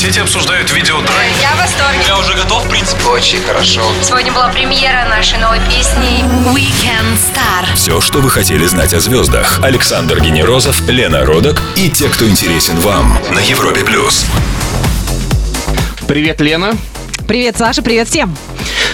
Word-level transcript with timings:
соцсети 0.00 0.20
обсуждают 0.20 0.72
видео 0.72 0.98
трек. 1.02 1.10
Я 1.42 1.50
в 1.50 1.58
восторге. 1.58 2.00
Я 2.06 2.18
уже 2.18 2.32
готов, 2.34 2.64
в 2.64 2.70
принципе. 2.70 3.04
Очень 3.04 3.42
хорошо. 3.42 3.82
Сегодня 4.02 4.32
была 4.32 4.48
премьера 4.48 5.06
нашей 5.10 5.38
новой 5.38 5.58
песни 5.60 6.24
Weekend 6.54 7.18
Star. 7.18 7.74
Все, 7.74 8.00
что 8.00 8.20
вы 8.20 8.30
хотели 8.30 8.64
знать 8.64 8.94
о 8.94 9.00
звездах. 9.00 9.60
Александр 9.62 10.20
Генерозов, 10.20 10.80
Лена 10.88 11.26
Родок 11.26 11.60
и 11.76 11.90
те, 11.90 12.08
кто 12.08 12.26
интересен 12.26 12.78
вам 12.80 13.18
на 13.30 13.40
Европе 13.40 13.84
плюс. 13.84 14.24
Привет, 16.08 16.40
Лена. 16.40 16.78
Привет, 17.28 17.58
Саша, 17.58 17.82
привет 17.82 18.08
всем. 18.08 18.34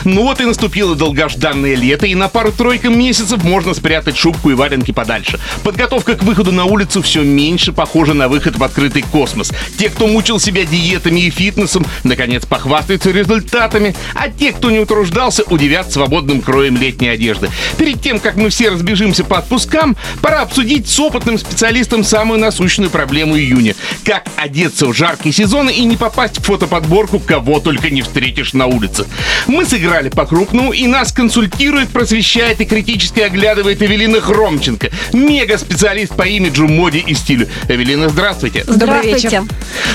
Ну 0.06 0.22
вот 0.22 0.40
и 0.40 0.44
наступило 0.44 0.94
долгожданное 0.94 1.74
лето, 1.74 2.06
и 2.06 2.14
на 2.14 2.28
пару-тройку 2.28 2.90
месяцев 2.90 3.42
можно 3.42 3.74
спрятать 3.74 4.16
шубку 4.16 4.50
и 4.50 4.54
валенки 4.54 4.92
подальше. 4.92 5.40
Подготовка 5.64 6.14
к 6.14 6.22
выходу 6.22 6.52
на 6.52 6.64
улицу 6.64 7.02
все 7.02 7.22
меньше 7.22 7.72
похожа 7.72 8.14
на 8.14 8.28
выход 8.28 8.56
в 8.56 8.62
открытый 8.62 9.02
космос. 9.02 9.52
Те, 9.76 9.88
кто 9.88 10.06
мучил 10.06 10.38
себя 10.38 10.64
диетами 10.64 11.22
и 11.22 11.30
фитнесом, 11.30 11.84
наконец 12.04 12.46
похвастаются 12.46 13.10
результатами, 13.10 13.96
а 14.14 14.28
те, 14.28 14.52
кто 14.52 14.70
не 14.70 14.78
утруждался, 14.78 15.42
удивят 15.42 15.92
свободным 15.92 16.40
кроем 16.40 16.76
летней 16.76 17.08
одежды. 17.08 17.50
Перед 17.76 18.00
тем, 18.00 18.20
как 18.20 18.36
мы 18.36 18.50
все 18.50 18.70
разбежимся 18.70 19.24
по 19.24 19.38
отпускам, 19.38 19.96
пора 20.22 20.42
обсудить 20.42 20.88
с 20.88 21.00
опытным 21.00 21.36
специалистом 21.36 22.04
самую 22.04 22.38
насущную 22.38 22.90
проблему 22.90 23.36
июня. 23.36 23.74
Как 24.04 24.28
одеться 24.36 24.86
в 24.86 24.94
жаркий 24.94 25.32
сезон 25.32 25.68
и 25.68 25.82
не 25.82 25.96
попасть 25.96 26.38
в 26.38 26.44
фотоподборку, 26.44 27.18
кого 27.18 27.58
только 27.58 27.90
не 27.90 28.02
встретишь 28.02 28.52
на 28.52 28.66
улице. 28.66 29.04
Мы 29.48 29.64
сыграли 29.96 30.08
по-крупному, 30.10 30.72
и 30.72 30.86
нас 30.86 31.10
консультирует, 31.10 31.88
просвещает 31.88 32.60
и 32.60 32.66
критически 32.66 33.20
оглядывает 33.20 33.82
Эвелина 33.82 34.20
Хромченко, 34.20 34.90
мега-специалист 35.14 36.14
по 36.14 36.22
имиджу, 36.22 36.68
моде 36.68 36.98
и 36.98 37.14
стилю. 37.14 37.48
Эвелина, 37.68 38.08
здравствуйте. 38.10 38.64
Добрый 38.66 39.14
вечер. 39.14 39.44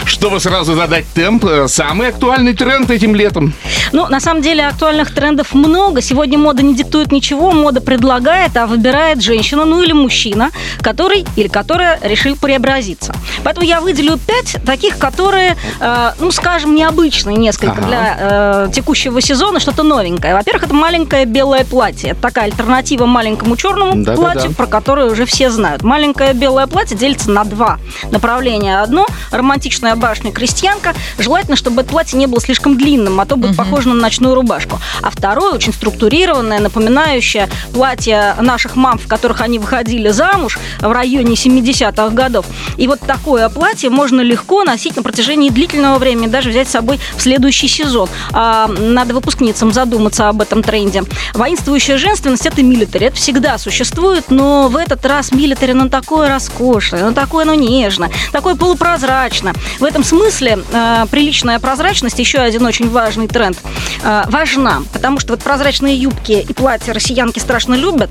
Чтобы 0.05 0.39
сразу 0.39 0.73
задать 0.75 1.05
темп, 1.13 1.45
э, 1.45 1.67
самый 1.67 2.07
актуальный 2.07 2.53
тренд 2.53 2.89
этим 2.89 3.15
летом. 3.15 3.53
Ну, 3.91 4.07
на 4.07 4.19
самом 4.19 4.41
деле, 4.41 4.65
актуальных 4.65 5.13
трендов 5.13 5.53
много. 5.53 6.01
Сегодня 6.01 6.37
мода 6.37 6.63
не 6.63 6.73
диктует 6.73 7.11
ничего, 7.11 7.51
мода 7.51 7.79
предлагает, 7.79 8.57
а 8.57 8.65
выбирает 8.65 9.21
женщина, 9.21 9.65
ну 9.65 9.83
или 9.83 9.91
мужчина, 9.93 10.49
который 10.81 11.25
или 11.35 11.47
которая 11.47 11.99
решил 12.01 12.35
преобразиться. 12.35 13.13
Поэтому 13.43 13.67
я 13.67 13.81
выделю 13.81 14.17
пять 14.17 14.57
таких, 14.65 14.97
которые, 14.97 15.57
э, 15.79 16.11
ну, 16.19 16.31
скажем, 16.31 16.73
необычные 16.73 17.37
несколько 17.37 17.73
Ага. 17.73 17.87
для 17.87 18.17
э, 18.19 18.67
текущего 18.73 19.21
сезона, 19.21 19.59
что-то 19.59 19.83
новенькое. 19.91 20.33
Во-первых, 20.33 20.63
это 20.63 20.73
маленькое 20.73 21.25
белое 21.25 21.65
платье. 21.65 22.11
Это 22.11 22.21
такая 22.21 22.45
альтернатива 22.45 23.05
маленькому 23.05 23.57
черному 23.57 23.91
Да-да-да. 23.95 24.15
платью, 24.15 24.53
про 24.53 24.65
которое 24.65 25.11
уже 25.11 25.25
все 25.25 25.49
знают. 25.49 25.83
Маленькое 25.83 26.33
белое 26.33 26.65
платье 26.67 26.97
делится 26.97 27.29
на 27.29 27.43
два 27.43 27.77
направления. 28.09 28.81
Одно– 28.81 29.05
романтичная 29.31 29.95
башня 29.95 30.31
крестьянка. 30.31 30.93
Желательно, 31.19 31.57
чтобы 31.57 31.81
это 31.81 31.91
платье 31.91 32.17
не 32.17 32.27
было 32.27 32.39
слишком 32.39 32.77
длинным, 32.77 33.19
а 33.19 33.25
то 33.25 33.35
будет 33.35 33.57
похоже 33.57 33.89
на 33.89 33.95
ночную 33.95 34.33
рубашку. 34.33 34.79
А 35.01 35.09
второе– 35.09 35.51
очень 35.53 35.73
структурированное, 35.73 36.59
напоминающее 36.59 37.49
платье 37.73 38.35
наших 38.39 38.77
мам, 38.77 38.97
в 38.97 39.07
которых 39.07 39.41
они 39.41 39.59
выходили 39.59 40.09
замуж 40.09 40.57
в 40.79 40.91
районе 40.91 41.33
70-х 41.33 42.09
годов. 42.09 42.45
И 42.77 42.87
вот 42.87 42.99
такое 43.01 43.49
платье 43.49 43.89
можно 43.89 44.21
легко 44.21 44.63
носить 44.63 44.95
на 44.95 45.03
протяжении 45.03 45.49
длительного 45.49 45.97
времени, 45.97 46.27
даже 46.27 46.49
взять 46.49 46.69
с 46.69 46.71
собой 46.71 46.99
в 47.17 47.21
следующий 47.21 47.67
сезон. 47.67 48.07
А, 48.31 48.67
надо 48.67 49.13
выпускницам 49.13 49.70
задуматься 49.73 50.29
об 50.29 50.41
этом 50.41 50.63
тренде. 50.63 51.03
Воинствующая 51.33 51.97
женственность– 51.97 52.45
это 52.47 52.63
милитари. 52.63 53.07
Это 53.07 53.15
всегда 53.15 53.57
существует, 53.57 54.25
но 54.29 54.67
в 54.67 54.75
этот 54.75 55.05
раз 55.05 55.31
милитари, 55.31 55.73
ну, 55.73 55.89
такое 55.89 56.29
роскошное, 56.29 57.05
ну, 57.05 57.13
такое, 57.13 57.45
ну, 57.45 57.53
нежно, 57.53 58.09
такое 58.31 58.55
полупрозрачно. 58.55 59.53
В 59.79 59.83
этом 59.83 60.03
смысле 60.03 60.59
э, 60.71 61.05
приличная 61.09 61.59
прозрачность– 61.59 62.19
еще 62.19 62.39
один 62.39 62.65
очень 62.65 62.89
важный 62.89 63.27
тренд. 63.27 63.57
Э, 64.03 64.23
важна, 64.27 64.83
потому 64.93 65.19
что 65.19 65.33
вот 65.33 65.43
прозрачные 65.43 65.95
юбки 65.95 66.45
и 66.47 66.53
платья 66.53 66.93
россиянки 66.93 67.39
страшно 67.39 67.75
любят. 67.75 68.09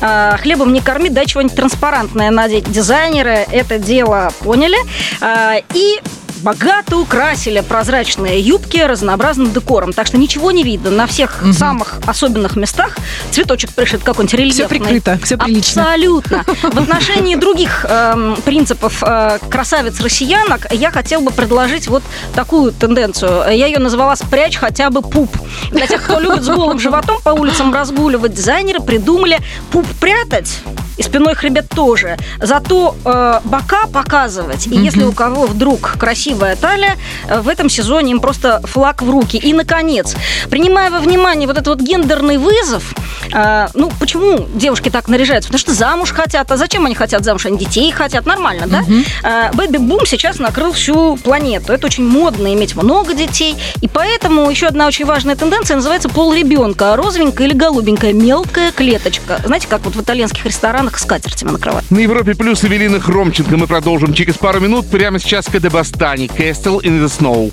Э, 0.00 0.36
хлебом 0.40 0.72
не 0.72 0.80
корми, 0.80 1.10
дай 1.10 1.26
чего-нибудь 1.26 1.56
транспарантное 1.56 2.30
надеть. 2.30 2.70
Дизайнеры 2.70 3.46
это 3.50 3.78
дело 3.78 4.32
поняли. 4.40 4.78
Э, 5.20 5.60
и 5.74 6.00
богато 6.42 6.98
украсили 6.98 7.60
прозрачные 7.60 8.40
юбки 8.40 8.78
разнообразным 8.78 9.52
декором. 9.52 9.92
Так 9.92 10.06
что 10.06 10.18
ничего 10.18 10.50
не 10.50 10.62
видно. 10.62 10.90
На 10.90 11.06
всех 11.06 11.42
самых 11.52 12.00
особенных 12.06 12.56
местах 12.56 12.96
цветочек 13.30 13.70
пришит 13.70 14.02
какой-нибудь 14.02 14.34
рельефный. 14.34 14.66
Все 14.66 14.68
прикрыто, 14.68 15.18
все 15.22 15.36
прилично. 15.36 15.82
Абсолютно. 15.82 16.44
В 16.44 16.78
отношении 16.78 17.36
других 17.36 17.84
эм, 17.88 18.36
принципов 18.44 19.02
э, 19.02 19.38
красавиц-россиянок 19.48 20.72
я 20.72 20.90
хотел 20.90 21.20
бы 21.20 21.30
предложить 21.30 21.88
вот 21.88 22.02
такую 22.34 22.72
тенденцию. 22.72 23.44
Я 23.56 23.66
ее 23.66 23.78
назвала 23.78 24.16
«спрячь 24.16 24.56
хотя 24.56 24.90
бы 24.90 25.02
пуп». 25.02 25.30
Для 25.70 25.86
тех, 25.86 26.02
кто 26.02 26.20
любит 26.20 26.42
с 26.42 26.48
голым 26.48 26.78
животом 26.78 27.20
по 27.22 27.30
улицам 27.30 27.72
разгуливать, 27.72 28.34
дизайнеры 28.34 28.80
придумали 28.80 29.38
пуп 29.70 29.86
прятать 30.00 30.60
и 30.96 31.02
спиной 31.02 31.34
хребет 31.34 31.68
тоже. 31.68 32.16
Зато 32.40 32.94
э, 33.04 33.40
бока 33.44 33.86
показывать. 33.92 34.66
И 34.66 34.76
если 34.76 35.04
у 35.04 35.12
кого 35.12 35.46
вдруг 35.46 35.96
красивая 35.98 36.56
талия, 36.56 36.96
э, 37.26 37.40
в 37.40 37.48
этом 37.48 37.68
сезоне 37.68 38.12
им 38.12 38.20
просто 38.20 38.60
флаг 38.64 39.02
в 39.02 39.10
руки. 39.10 39.36
И, 39.36 39.52
наконец, 39.52 40.14
принимая 40.50 40.90
во 40.90 40.98
внимание 40.98 41.46
вот 41.46 41.56
этот 41.56 41.68
вот 41.68 41.80
гендерный 41.80 42.38
вызов, 42.38 42.94
э, 43.32 43.68
ну, 43.74 43.90
почему 43.98 44.46
девушки 44.54 44.90
так 44.90 45.08
наряжаются? 45.08 45.48
Потому 45.48 45.60
что 45.60 45.74
замуж 45.74 46.12
хотят. 46.12 46.50
А 46.50 46.56
зачем 46.56 46.86
они 46.86 46.94
хотят 46.94 47.24
замуж? 47.24 47.46
Они 47.46 47.58
детей 47.58 47.90
хотят. 47.92 48.26
Нормально, 48.26 48.66
да? 48.66 48.84
Э, 49.22 49.52
Бэби-бум 49.54 50.06
сейчас 50.06 50.38
накрыл 50.38 50.72
всю 50.72 51.16
планету. 51.16 51.72
Это 51.72 51.86
очень 51.86 52.06
модно 52.06 52.52
иметь 52.54 52.76
много 52.76 53.14
детей. 53.14 53.56
И 53.80 53.88
поэтому 53.88 54.50
еще 54.50 54.66
одна 54.66 54.86
очень 54.86 55.04
важная 55.04 55.36
тенденция 55.36 55.76
называется 55.76 56.08
пол 56.08 56.32
ребенка. 56.32 56.96
Розовенькая 56.96 57.46
или 57.46 57.54
голубенькая. 57.54 58.12
Мелкая 58.12 58.72
клеточка. 58.72 59.40
Знаете, 59.44 59.66
как 59.68 59.82
вот 59.84 59.94
в 59.94 60.00
итальянских 60.00 60.44
ресторанах 60.44 60.89
скатертями 60.98 61.50
накрывают. 61.50 61.90
На 61.90 61.98
Европе 61.98 62.34
плюс 62.34 62.64
Эвелина 62.64 63.00
Хромченко 63.00 63.56
мы 63.56 63.66
продолжим 63.66 64.14
через 64.14 64.34
пару 64.34 64.60
минут. 64.60 64.88
Прямо 64.90 65.18
сейчас 65.18 65.46
Кадебастани, 65.46 66.26
Castle 66.26 66.80
in 66.82 67.04
the 67.04 67.06
Snow. 67.06 67.52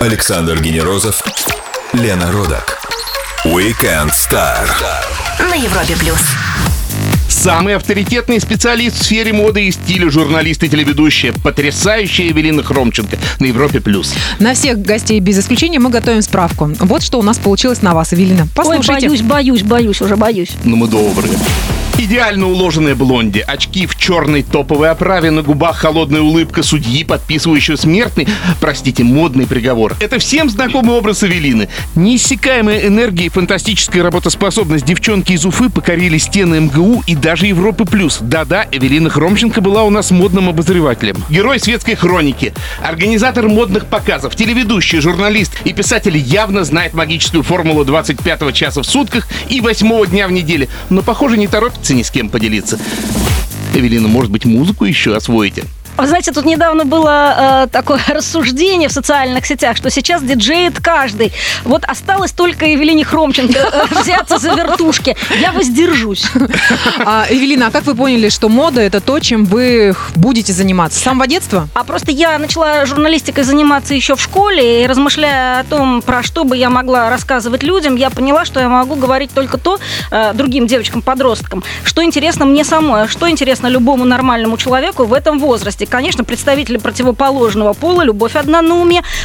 Александр 0.00 0.60
Генерозов, 0.60 1.22
Лена 1.92 2.30
Родок. 2.32 2.78
Weekend 3.44 4.10
Star. 4.12 4.66
На 5.38 5.54
Европе 5.54 5.96
плюс. 5.98 6.20
Самый 7.28 7.74
авторитетный 7.74 8.40
специалист 8.40 8.96
в 9.00 9.02
сфере 9.02 9.32
моды 9.32 9.66
и 9.66 9.72
стиля, 9.72 10.08
журналист 10.10 10.62
и 10.62 10.68
телеведущая, 10.68 11.32
потрясающая 11.32 12.30
Эвелина 12.30 12.62
Хромченко 12.62 13.16
на 13.40 13.46
Европе+. 13.46 13.80
плюс. 13.80 14.14
На 14.38 14.54
всех 14.54 14.80
гостей 14.80 15.18
без 15.18 15.38
исключения 15.40 15.80
мы 15.80 15.90
готовим 15.90 16.22
справку. 16.22 16.70
Вот 16.78 17.02
что 17.02 17.18
у 17.18 17.22
нас 17.22 17.38
получилось 17.38 17.82
на 17.82 17.94
вас, 17.94 18.12
Эвелина. 18.14 18.42
Ой, 18.42 18.48
Послушайте. 18.54 19.08
боюсь, 19.08 19.22
боюсь, 19.22 19.62
боюсь, 19.62 20.00
уже 20.02 20.16
боюсь. 20.16 20.52
Но 20.62 20.76
мы 20.76 20.86
добрые. 20.86 21.34
Идеально 21.98 22.48
уложенная 22.48 22.94
блонди, 22.94 23.44
очки 23.46 23.86
в 23.86 23.96
черной 23.96 24.42
топовой 24.42 24.90
оправе, 24.90 25.30
на 25.30 25.42
губах 25.42 25.76
холодная 25.76 26.20
улыбка 26.22 26.62
судьи, 26.62 27.04
подписывающего 27.04 27.76
смертный, 27.76 28.26
простите, 28.60 29.04
модный 29.04 29.46
приговор. 29.46 29.94
Это 30.00 30.18
всем 30.18 30.50
знакомый 30.50 30.96
образ 30.96 31.22
Эвелины. 31.22 31.68
Неиссякаемая 31.94 32.86
энергия 32.86 33.26
и 33.26 33.28
фантастическая 33.28 34.02
работоспособность 34.02 34.84
девчонки 34.84 35.32
из 35.32 35.44
Уфы 35.44 35.68
покорили 35.68 36.18
стены 36.18 36.60
МГУ 36.60 37.04
и 37.06 37.14
даже 37.14 37.46
Европы+. 37.46 37.84
плюс. 37.84 38.18
Да-да, 38.20 38.66
Эвелина 38.72 39.10
Хромченко 39.10 39.60
была 39.60 39.84
у 39.84 39.90
нас 39.90 40.10
модным 40.10 40.48
обозревателем. 40.48 41.22
Герой 41.28 41.60
светской 41.60 41.94
хроники, 41.94 42.52
организатор 42.82 43.48
модных 43.48 43.86
показов, 43.86 44.34
телеведущий, 44.34 45.00
журналист 45.00 45.52
и 45.64 45.72
писатель 45.72 46.16
явно 46.16 46.64
знает 46.64 46.94
магическую 46.94 47.42
формулу 47.42 47.84
25 47.84 48.54
часа 48.54 48.82
в 48.82 48.86
сутках 48.86 49.28
и 49.48 49.60
8 49.60 50.06
дня 50.06 50.26
в 50.26 50.32
неделе, 50.32 50.68
но, 50.90 51.02
похоже, 51.02 51.36
не 51.36 51.46
торопится 51.46 51.81
ни 51.90 52.02
с 52.02 52.10
кем 52.10 52.28
поделиться. 52.28 52.78
Эвелина, 53.74 54.08
может 54.08 54.30
быть, 54.30 54.44
музыку 54.44 54.84
еще 54.84 55.16
освоите? 55.16 55.64
Вы 55.96 56.06
знаете, 56.06 56.32
тут 56.32 56.44
недавно 56.46 56.84
было 56.84 57.64
э, 57.64 57.66
такое 57.70 58.00
рассуждение 58.08 58.88
в 58.88 58.92
социальных 58.92 59.46
сетях, 59.46 59.76
что 59.76 59.90
сейчас 59.90 60.22
диджеет 60.22 60.80
каждый. 60.80 61.32
Вот 61.64 61.84
осталось 61.84 62.32
только 62.32 62.66
Евелине 62.66 63.04
Хромченко 63.04 63.58
э, 63.58 64.00
взяться 64.00 64.38
за 64.38 64.54
вертушки. 64.54 65.16
Я 65.40 65.52
воздержусь. 65.52 66.26
А, 67.04 67.26
Эвелина, 67.28 67.68
а 67.68 67.70
как 67.70 67.84
вы 67.84 67.94
поняли, 67.94 68.28
что 68.28 68.48
мода 68.48 68.80
это 68.80 69.00
то, 69.00 69.18
чем 69.18 69.44
вы 69.44 69.94
будете 70.14 70.52
заниматься? 70.52 70.98
С 70.98 71.02
самого 71.02 71.26
детства? 71.26 71.68
А 71.74 71.84
просто 71.84 72.10
я 72.10 72.38
начала 72.38 72.86
журналистикой 72.86 73.44
заниматься 73.44 73.94
еще 73.94 74.14
в 74.14 74.20
школе, 74.20 74.84
и 74.84 74.86
размышляя 74.86 75.60
о 75.60 75.64
том, 75.64 76.02
про 76.02 76.22
что 76.22 76.44
бы 76.44 76.56
я 76.56 76.70
могла 76.70 77.10
рассказывать 77.10 77.62
людям, 77.62 77.96
я 77.96 78.10
поняла, 78.10 78.44
что 78.44 78.60
я 78.60 78.68
могу 78.68 78.94
говорить 78.94 79.30
только 79.34 79.58
то 79.58 79.78
э, 80.10 80.32
другим 80.34 80.66
девочкам-подросткам, 80.66 81.64
что 81.84 82.04
интересно 82.04 82.44
мне 82.44 82.64
самой, 82.64 83.02
а 83.02 83.08
что 83.08 83.28
интересно 83.28 83.66
любому 83.66 84.04
нормальному 84.04 84.56
человеку 84.56 85.04
в 85.04 85.12
этом 85.12 85.38
возрасте. 85.38 85.81
Конечно, 85.86 86.24
представители 86.24 86.76
противоположного 86.76 87.72
пола, 87.72 88.02
любовь 88.02 88.36
одна 88.36 88.62
на 88.62 88.72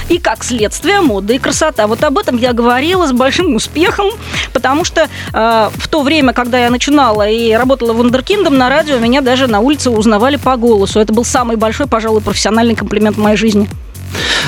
и 0.10 0.18
как 0.20 0.44
следствие 0.44 1.02
мода 1.02 1.34
и 1.34 1.38
красота. 1.38 1.88
Вот 1.88 2.04
об 2.04 2.18
этом 2.18 2.38
я 2.38 2.54
говорила 2.54 3.08
с 3.08 3.12
большим 3.12 3.56
успехом, 3.56 4.08
потому 4.54 4.86
что 4.86 5.02
э, 5.34 5.70
в 5.74 5.88
то 5.88 6.04
время, 6.04 6.34
когда 6.34 6.60
я 6.60 6.70
начинала 6.70 7.28
и 7.28 7.54
работала 7.54 7.94
вундеркиндом 7.94 8.58
на 8.58 8.70
радио, 8.70 8.98
меня 8.98 9.22
даже 9.22 9.48
на 9.48 9.60
улице 9.60 9.90
узнавали 9.90 10.36
по 10.38 10.56
голосу. 10.58 11.00
Это 11.00 11.14
был 11.14 11.26
самый 11.26 11.58
большой, 11.58 11.88
пожалуй, 11.88 12.22
профессиональный 12.22 12.76
комплимент 12.76 13.18
в 13.18 13.22
моей 13.22 13.38
жизни. 13.38 13.68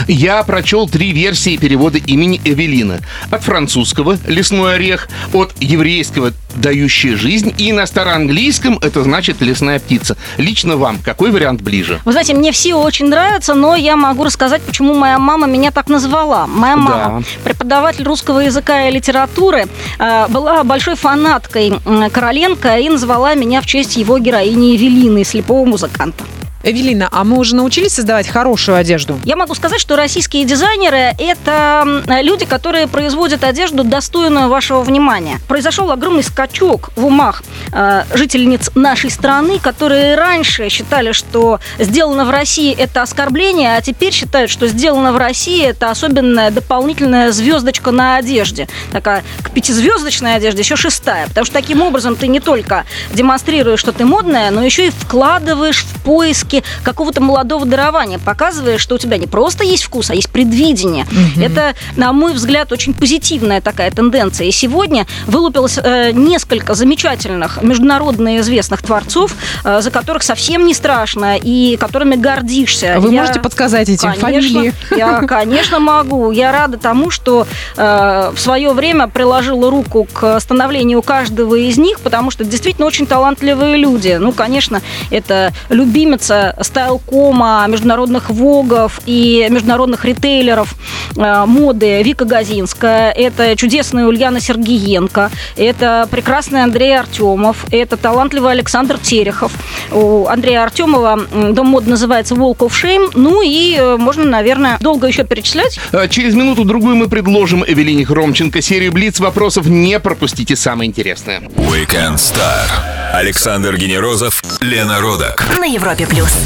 Я 0.07 0.43
прочел 0.43 0.87
три 0.87 1.11
версии 1.11 1.57
перевода 1.57 1.97
имени 1.97 2.39
Эвелина. 2.43 2.99
От 3.31 3.43
французского 3.43 4.17
«лесной 4.27 4.75
орех», 4.75 5.07
от 5.33 5.53
еврейского 5.59 6.33
«дающая 6.55 7.15
жизнь» 7.15 7.53
и 7.57 7.71
на 7.71 7.85
староанглийском 7.85 8.79
это 8.81 9.03
значит 9.03 9.41
«лесная 9.41 9.79
птица». 9.79 10.17
Лично 10.37 10.77
вам 10.77 10.99
какой 11.03 11.31
вариант 11.31 11.61
ближе? 11.61 11.99
Вы 12.05 12.11
знаете, 12.11 12.33
мне 12.33 12.51
все 12.51 12.75
очень 12.75 13.07
нравятся, 13.07 13.53
но 13.53 13.75
я 13.75 13.95
могу 13.95 14.23
рассказать, 14.23 14.61
почему 14.61 14.93
моя 14.93 15.19
мама 15.19 15.47
меня 15.47 15.71
так 15.71 15.89
назвала. 15.89 16.47
Моя 16.47 16.75
мама, 16.75 17.19
Да. 17.19 17.43
преподаватель 17.43 18.03
русского 18.03 18.39
языка 18.39 18.87
и 18.87 18.91
литературы, 18.91 19.67
э, 19.99 20.27
была 20.29 20.63
большой 20.63 20.95
фанаткой 20.95 21.73
Короленко 22.11 22.77
и 22.77 22.89
назвала 22.89 23.35
меня 23.35 23.61
в 23.61 23.65
честь 23.65 23.97
его 23.97 24.17
героини 24.19 24.75
Эвелины, 24.75 25.23
слепого 25.23 25.65
музыканта. 25.65 26.23
Эвелина, 26.63 27.07
а 27.11 27.23
мы 27.23 27.37
уже 27.37 27.55
научились 27.55 27.93
создавать 27.93 28.27
хорошую 28.27 28.77
одежду? 28.77 29.19
Я 29.23 29.35
могу 29.35 29.55
сказать, 29.55 29.79
что 29.79 29.95
российские 29.95 30.45
дизайнеры– 30.45 31.13
это 31.17 32.03
люди, 32.21 32.45
которые 32.45 32.87
производят 32.87 33.43
одежду, 33.43 33.83
достойную 33.83 34.49
вашего 34.49 34.81
внимания. 34.81 35.39
Произошел 35.47 35.89
огромный 35.91 36.23
скачок 36.23 36.89
в 36.95 37.05
умах 37.05 37.43
э, 37.71 38.03
жительниц 38.13 38.71
нашей 38.75 39.09
страны, 39.09 39.59
которые 39.59 40.15
раньше 40.15 40.69
считали, 40.69 41.13
что 41.13 41.59
сделано 41.77 42.25
в 42.25 42.29
России– 42.29 42.73
это 42.77 43.01
оскорбление, 43.01 43.77
а 43.77 43.81
теперь 43.81 44.11
считают, 44.11 44.51
что 44.51 44.67
сделано 44.67 45.13
в 45.13 45.17
России– 45.17 45.63
это 45.65 45.89
особенная 45.89 46.51
дополнительная 46.51 47.31
звездочка 47.31 47.91
на 47.91 48.17
одежде. 48.17 48.67
Такая 48.91 49.23
к 49.43 49.51
пятизвездочной 49.51 50.35
одежде 50.35 50.61
еще 50.61 50.75
шестая. 50.75 51.27
Потому 51.27 51.45
что 51.45 51.53
таким 51.53 51.81
образом 51.81 52.15
ты 52.15 52.27
не 52.27 52.39
только 52.39 52.85
демонстрируешь, 53.13 53.79
что 53.79 53.91
ты 53.91 54.05
модная, 54.05 54.51
но 54.51 54.63
еще 54.63 54.87
и 54.87 54.89
вкладываешь 54.89 55.83
в 55.83 56.03
поиски 56.49 56.63
какого-то 56.83 57.21
молодого 57.21 57.65
дарования, 57.65 58.19
показываешь, 58.19 58.81
что 58.81 58.95
у 58.95 58.97
тебя 58.97 59.17
не 59.17 59.27
просто 59.27 59.63
есть 59.63 59.83
вкус, 59.83 60.09
а 60.09 60.15
есть 60.15 60.29
предвидение. 60.29 61.05
Это, 61.41 61.75
на 61.95 62.11
мой 62.13 62.33
взгляд, 62.33 62.71
очень 62.71 62.93
позитивная 62.93 63.61
такая 63.61 63.91
тенденция. 63.91 64.47
И 64.47 64.51
сегодня 64.51 65.05
вылупилось 65.27 65.79
э, 65.81 66.11
несколько 66.11 66.73
замечательных 66.73 67.61
международно 67.61 68.39
известных 68.39 68.81
творцов, 68.81 69.35
э, 69.63 69.81
за 69.81 69.91
которых 69.91 70.23
совсем 70.23 70.65
не 70.65 70.73
страшно 70.73 71.37
и 71.37 71.77
которыми 71.77 72.15
гордишься. 72.15 72.95
Вы 72.99 73.13
Я- 73.13 73.21
можете 73.21 73.39
подсказать 73.39 73.89
эти 73.89 74.01
Конечно, 74.01 74.59
фамилии? 74.59 74.73
Я, 74.95 75.21
конечно, 75.21 75.79
могу. 75.79 76.31
Я 76.31 76.51
рада 76.51 76.77
тому, 76.77 77.09
что 77.11 77.47
э, 77.77 78.31
в 78.33 78.39
свое 78.39 78.73
время 78.73 79.07
приложила 79.07 79.69
руку 79.69 80.07
к 80.11 80.39
становлению 80.39 81.01
каждого 81.01 81.55
из 81.55 81.77
них, 81.77 81.99
потому 81.99 82.31
что 82.31 82.43
действительно 82.43 82.87
очень 82.87 83.05
талантливые 83.05 83.77
люди. 83.77 84.17
Ну, 84.19 84.31
конечно, 84.31 84.81
это 85.11 85.53
любимица 85.69 86.38
стайлкома, 86.61 87.65
международных 87.67 88.29
вогов 88.29 89.01
и 89.05 89.47
международных 89.49 90.05
ритейлеров 90.05 90.73
э, 91.15 91.45
моды 91.45 92.01
Вика 92.03 92.25
Газинская, 92.25 93.11
это 93.11 93.55
чудесная 93.55 94.05
Ульяна 94.05 94.39
Сергеенко, 94.39 95.31
это 95.55 96.07
прекрасный 96.11 96.63
Андрей 96.63 96.97
Артемов, 96.97 97.65
это 97.71 97.97
талантливый 97.97 98.51
Александр 98.51 98.97
Терехов. 98.97 99.51
У 99.91 100.27
Андрея 100.27 100.63
Артемова 100.63 101.19
дом 101.53 101.67
моды 101.67 101.89
называется 101.89 102.35
Walk 102.35 102.57
of 102.59 102.71
Shame. 102.71 103.11
Ну 103.15 103.41
и 103.41 103.75
э, 103.77 103.97
можно, 103.97 104.23
наверное, 104.23 104.77
долго 104.79 105.07
еще 105.07 105.23
перечислять. 105.23 105.79
Э, 105.91 106.07
Через 106.07 106.35
минуту-другую 106.35 106.95
мы 106.95 107.07
предложим 107.07 107.63
Эвелине 107.65 108.05
Хромченко 108.05 108.61
серию 108.61 108.91
Блиц 108.91 109.19
вопросов. 109.19 109.67
Не 109.67 109.99
пропустите 109.99 110.55
самое 110.55 110.89
интересное. 110.89 111.39
Weekend 111.39 112.15
Star. 112.15 112.67
Александр 113.13 113.75
Генерозов, 113.75 114.41
Лена 114.61 114.99
Родак. 114.99 115.57
На 115.57 115.63
Европе 115.65 116.05
плюс. 116.05 116.37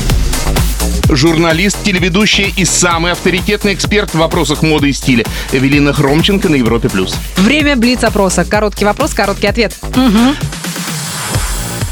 Журналист, 1.10 1.78
телеведущая 1.84 2.52
и 2.56 2.64
самый 2.64 3.12
авторитетный 3.12 3.74
эксперт 3.74 4.12
в 4.14 4.20
вопросах 4.20 4.62
моды 4.62 4.90
и 4.90 4.94
стиля. 4.94 5.26
Эвелина 5.52 5.94
Хромченко 5.94 6.48
на 6.48 6.56
Европе+. 6.56 6.90
плюс. 6.90 7.16
Время 7.38 7.76
блиц-опроса. 7.76 8.46
Короткий 8.46 8.86
вопрос, 8.86 9.14
короткий 9.14 9.48
ответ. 9.48 9.76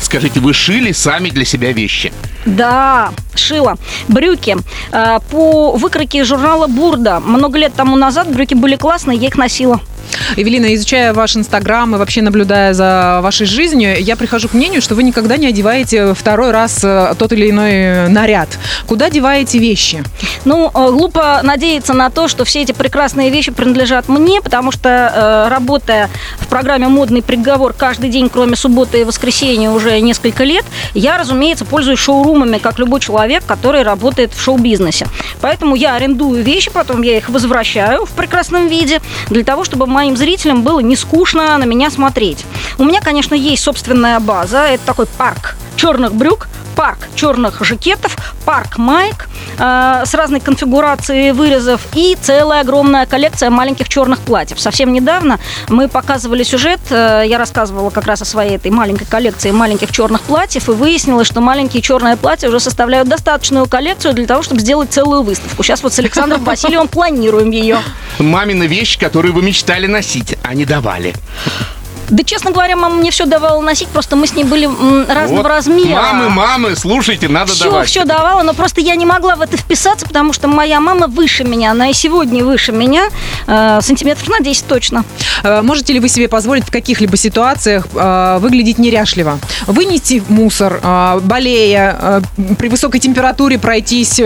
Скажите, 0.01 0.39
вы 0.41 0.53
шили 0.53 0.91
сами 0.91 1.29
для 1.29 1.45
себя 1.45 1.71
вещи? 1.71 2.12
Да, 2.45 3.12
шила. 3.35 3.77
Брюки. 4.07 4.57
Э, 4.91 5.19
По 5.29 5.71
выкройке 5.71 6.24
журнала 6.24 6.67
«Бурда». 6.67 7.19
Много 7.19 7.57
лет 7.57 7.74
тому 7.74 7.95
назад 7.95 8.29
брюки 8.31 8.53
были 8.53 8.75
классные, 8.75 9.17
я 9.17 9.27
их 9.27 9.38
носила. 9.38 9.79
Эвелина, 10.35 10.73
изучая 10.75 11.13
ваш 11.13 11.35
инстаграм 11.35 11.95
и 11.95 11.97
вообще 11.97 12.21
наблюдая 12.21 12.73
за 12.73 13.19
вашей 13.21 13.45
жизнью, 13.45 14.01
я 14.01 14.15
прихожу 14.15 14.47
к 14.49 14.53
мнению, 14.53 14.81
что 14.81 14.95
вы 14.95 15.03
никогда 15.03 15.37
не 15.37 15.47
одеваете 15.47 16.13
второй 16.13 16.51
раз 16.51 16.79
э, 16.83 17.13
тот 17.17 17.31
или 17.33 17.49
иной 17.49 18.09
наряд. 18.09 18.49
Куда 18.87 19.09
деваете 19.09 19.59
вещи? 19.59 20.03
Ну, 20.45 20.69
э, 20.73 20.91
глупо 20.91 21.41
надеяться 21.43 21.93
на 21.93 22.09
то, 22.09 22.27
что 22.27 22.45
все 22.45 22.61
эти 22.61 22.71
прекрасные 22.71 23.29
вещи 23.29 23.51
принадлежат 23.51 24.07
мне, 24.07 24.41
потому 24.41 24.71
что, 24.71 24.89
э, 24.89 25.49
работая 25.49 26.09
в 26.39 26.47
программе 26.47 26.87
«Модный 26.87 27.21
приговор» 27.21 27.73
каждый 27.73 28.09
день, 28.09 28.29
кроме 28.29 28.55
субботы 28.55 29.01
и 29.01 29.03
воскресенья, 29.03 29.69
уже 29.69 29.99
несколько 29.99 30.43
лет, 30.43 30.65
я, 30.93 31.17
разумеется, 31.17 31.65
пользуюсь 31.65 31.99
шоурумами, 31.99 32.57
как 32.57 32.79
любой 32.79 32.99
человек, 32.99 33.43
который 33.45 33.83
работает 33.83 34.33
в 34.33 34.41
шоу-бизнесе. 34.41 35.07
Поэтому 35.41 35.75
я 35.75 35.95
арендую 35.95 36.43
вещи, 36.43 36.71
потом 36.71 37.01
я 37.01 37.17
их 37.17 37.29
возвращаю 37.29 38.05
в 38.05 38.11
прекрасном 38.11 38.67
виде, 38.67 39.01
для 39.29 39.43
того, 39.43 39.63
чтобы 39.63 39.87
моим 40.01 40.18
зрителям 40.18 40.63
было 40.63 40.80
не 40.80 40.95
скучно 40.95 41.56
на 41.59 41.63
меня 41.63 41.92
смотреть. 41.92 42.44
У 42.80 42.83
меня, 42.83 43.01
конечно, 43.01 43.36
есть 43.36 43.62
собственная 43.62 44.19
база, 44.19 44.65
это 44.65 44.83
такой 44.83 45.06
парк 45.06 45.56
черных 45.75 46.15
брюк, 46.15 46.48
парк 46.75 46.97
черных 47.15 47.63
жакетов, 47.63 48.15
парк 48.45 48.77
майк 48.77 49.27
э, 49.57 50.03
с 50.06 50.13
разной 50.13 50.39
конфигурацией 50.39 51.31
вырезов 51.31 51.81
и 51.94 52.18
целая 52.19 52.62
огромная 52.62 53.06
коллекция 53.06 53.50
маленьких 53.50 53.89
черных 53.89 54.19
платьев. 54.19 54.59
Совсем 54.59 54.94
недавно 54.94 55.39
мы 55.69 55.88
показывали 55.88 56.44
сюжет, 56.44 56.79
э, 56.89 57.23
я 57.27 57.38
рассказывала 57.38 57.89
как 57.89 58.06
раз 58.06 58.21
о 58.21 58.25
своей 58.25 58.56
этой 58.56 58.71
маленькой 58.71 59.06
коллекции 59.06 59.51
маленьких 59.51 59.91
черных 59.91 60.21
платьев, 60.21 60.69
и 60.69 60.71
выяснилось, 60.71 61.27
что 61.27 61.41
маленькие 61.41 61.81
черные 61.81 62.18
платья 62.18 62.47
уже 62.50 62.59
составляют 62.59 63.07
достаточную 63.07 63.67
коллекцию 63.67 64.13
для 64.13 64.25
того, 64.25 64.44
чтобы 64.44 64.62
сделать 64.62 64.91
целую 64.91 65.24
выставку. 65.24 65.63
Сейчас 65.63 65.83
вот 65.83 65.94
с 65.94 66.00
Александром 66.00 66.44
Васильевым 66.44 66.88
планируем 66.88 67.51
ее. 67.51 67.79
Мамина 68.19 68.63
вещь, 68.63 68.97
которую 68.97 69.33
вы 69.33 69.41
мечтали 69.41 69.88
носить, 69.88 70.38
а 70.44 70.53
не 70.53 70.65
давали. 70.65 71.13
Да, 72.11 72.23
честно 72.25 72.51
говоря, 72.51 72.75
мама 72.75 72.95
мне 72.95 73.09
все 73.09 73.25
давала 73.25 73.61
носить, 73.61 73.87
просто 73.87 74.15
мы 74.17 74.27
с 74.27 74.33
ней 74.33 74.43
были 74.43 74.65
разного 75.09 75.37
Вот. 75.43 75.47
размера. 75.47 76.01
Мамы, 76.01 76.29
мамы, 76.29 76.75
слушайте, 76.75 77.29
надо 77.29 77.53
все, 77.53 77.63
давать. 77.65 77.87
все 77.87 78.03
давала, 78.03 78.43
но 78.43 78.53
просто 78.53 78.81
я 78.81 78.95
не 78.95 79.05
могла 79.05 79.35
в 79.37 79.41
это 79.41 79.55
вписаться, 79.55 80.05
потому 80.05 80.33
что 80.33 80.49
моя 80.49 80.81
мама 80.81 81.07
выше 81.07 81.45
меня, 81.45 81.71
она 81.71 81.89
и 81.89 81.93
сегодня 81.93 82.43
выше 82.43 82.73
меня, 82.73 83.05
э, 83.47 83.79
сантиметров 83.81 84.27
на 84.27 84.41
10 84.41 84.67
точно. 84.67 85.05
Э, 85.43 85.62
Можете 85.62 85.93
ли 85.93 86.00
вы 86.00 86.10
себе 86.10 86.27
позволить 86.27 86.65
в 86.65 86.71
каких-либо 86.71 87.17
ситуациях 87.17 87.88
э, 87.93 88.38
выглядеть 88.39 88.77
неряшливо? 88.77 89.39
Вынести 89.67 90.24
мусор, 90.29 90.79
э, 90.81 91.19
болея, 91.24 92.21
при 92.57 92.67
высокой 92.67 93.00
температуре 93.00 93.57
пройтись 93.57 94.21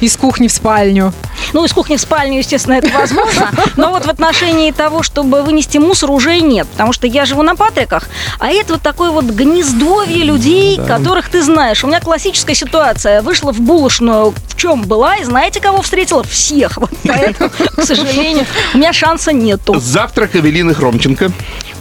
из 0.00 0.16
кухни 0.16 0.48
в 0.48 0.52
спальню? 0.52 1.12
Ну, 1.52 1.64
из 1.64 1.72
кухни 1.72 1.96
в 1.96 2.00
спальню, 2.00 2.38
естественно, 2.38 2.74
это 2.74 2.88
возможно, 2.88 3.50
но 3.76 3.90
вот 3.90 4.06
в 4.06 4.08
отношении 4.08 4.70
того, 4.72 5.02
чтобы 5.02 5.42
вынести 5.42 5.78
мусор, 5.78 6.10
уже 6.10 6.40
нет, 6.40 6.66
потому 6.68 6.92
что 6.92 7.06
я 7.06 7.24
живу 7.24 7.42
на 7.42 7.54
Патриках, 7.56 8.08
а 8.38 8.48
это 8.48 8.74
вот 8.74 8.82
такое 8.82 9.10
вот 9.10 9.24
гнездовье 9.24 10.24
людей, 10.24 10.78
которых 10.78 11.28
ты 11.28 11.42
знаешь. 11.42 11.84
У 11.84 11.86
меня 11.86 12.00
классическая 12.00 12.54
ситуация. 12.54 13.22
Вышла 13.22 13.52
в 13.52 13.60
булочную, 13.60 14.34
в 14.48 14.56
чем 14.56 14.82
была, 14.82 15.16
и 15.16 15.24
знаете, 15.24 15.60
кого 15.60 15.82
встретила? 15.82 16.22
Всех. 16.24 16.76
Вот 16.78 16.90
поэтому, 17.06 17.50
к 17.76 17.82
сожалению, 17.82 18.46
у 18.74 18.78
меня 18.78 18.92
шанса 18.92 19.32
нету. 19.32 19.78
Завтрак 19.78 20.34
Эвелины 20.56 20.72
Хромченко. 20.72 21.30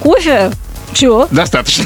Кофе? 0.01 0.51
Все. 0.96 1.28
Достаточно. 1.30 1.86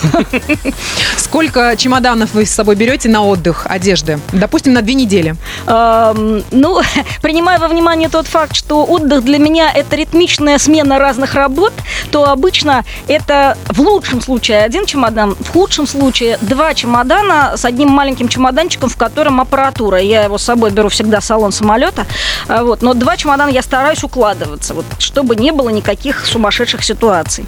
Сколько 1.17 1.75
чемоданов 1.75 2.35
вы 2.35 2.45
с 2.45 2.51
собой 2.51 2.75
берете 2.75 3.09
на 3.09 3.25
отдых 3.25 3.65
одежды? 3.67 4.19
Допустим, 4.31 4.73
на 4.73 4.83
две 4.83 4.93
недели. 4.93 5.35
Эм, 5.65 6.43
ну, 6.51 6.79
принимая 7.23 7.57
во 7.57 7.67
внимание 7.67 8.07
тот 8.07 8.27
факт, 8.27 8.55
что 8.55 8.85
отдых 8.85 9.23
для 9.23 9.39
меня 9.39 9.71
это 9.73 9.95
ритмичная 9.95 10.59
смена 10.59 10.99
разных 10.99 11.33
работ, 11.33 11.73
то 12.11 12.29
обычно 12.29 12.85
это 13.07 13.57
в 13.67 13.81
лучшем 13.81 14.21
случае 14.21 14.59
один 14.63 14.85
чемодан, 14.85 15.35
в 15.39 15.49
худшем 15.49 15.87
случае 15.87 16.37
два 16.41 16.75
чемодана 16.75 17.53
с 17.57 17.65
одним 17.65 17.89
маленьким 17.89 18.27
чемоданчиком, 18.27 18.89
в 18.89 18.97
котором 18.97 19.41
аппаратура. 19.41 19.97
Я 19.99 20.25
его 20.25 20.37
с 20.37 20.43
собой 20.43 20.69
беру 20.69 20.89
всегда 20.89 21.19
в 21.19 21.25
салон 21.25 21.51
самолета. 21.51 22.05
А, 22.47 22.63
Вот, 22.63 22.83
но 22.83 22.93
два 22.93 23.17
чемодана 23.17 23.49
я 23.49 23.63
стараюсь 23.63 24.03
укладываться, 24.03 24.75
вот, 24.75 24.85
чтобы 24.99 25.35
не 25.35 25.51
было 25.51 25.69
никаких 25.69 26.27
сумасшедших 26.27 26.83
ситуаций. 26.83 27.47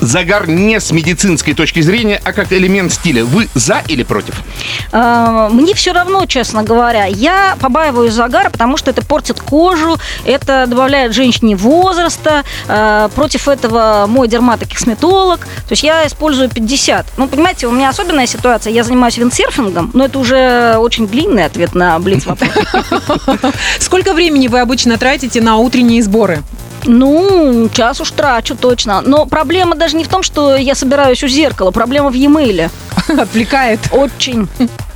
Загар 0.00 0.46
не 0.46 0.78
с 0.90 0.92
медицинской 0.92 1.54
точки 1.54 1.80
зрения, 1.82 2.20
а 2.24 2.32
как 2.32 2.52
элемент 2.52 2.92
стиля. 2.92 3.24
Вы 3.24 3.48
за 3.54 3.82
или 3.86 4.02
против? 4.02 4.34
Э, 4.90 5.48
Мне 5.52 5.72
все 5.74 5.92
равно, 5.92 6.26
честно 6.26 6.64
говоря. 6.64 7.04
Я 7.04 7.56
побаиваюсь 7.60 8.12
загара, 8.12 8.50
потому 8.50 8.76
что 8.76 8.90
это 8.90 9.04
портит 9.04 9.40
кожу, 9.40 9.98
это 10.24 10.66
добавляет 10.66 11.14
женщине 11.14 11.54
возраста. 11.54 12.42
Э, 12.66 13.08
Против 13.14 13.46
этого 13.46 14.06
мой 14.08 14.26
дерматокосметолог. 14.26 15.40
То 15.40 15.72
есть 15.72 15.84
я 15.84 16.06
использую 16.08 16.48
50. 16.48 17.06
Ну, 17.16 17.28
понимаете, 17.28 17.68
у 17.68 17.70
меня 17.70 17.88
особенная 17.88 18.26
ситуация. 18.26 18.72
Я 18.72 18.82
занимаюсь 18.82 19.16
виндсерфингом, 19.16 19.92
но 19.94 20.06
это 20.06 20.18
уже 20.18 20.74
очень 20.78 21.06
длинный 21.06 21.44
ответ 21.44 21.74
на 21.76 21.98
блиц 22.00 22.26
вопрос. 22.26 22.50
Сколько 23.78 24.12
времени 24.12 24.48
вы 24.48 24.58
обычно 24.58 24.98
тратите 24.98 25.40
на 25.40 25.56
утренние 25.56 26.02
сборы? 26.02 26.42
Ну, 26.84 27.68
час 27.72 28.00
уж 28.00 28.10
трачу 28.10 28.56
точно. 28.56 29.00
Но 29.00 29.26
проблема 29.26 29.74
даже 29.76 29.96
не 29.96 30.04
в 30.04 30.08
том, 30.08 30.22
что 30.22 30.56
я 30.56 30.74
собираюсь 30.74 31.22
у 31.22 31.28
зеркала. 31.28 31.70
Проблема 31.70 32.10
в 32.10 32.14
e-mail. 32.14 32.70
Отвлекает. 33.08 33.80
Очень. 33.92 34.48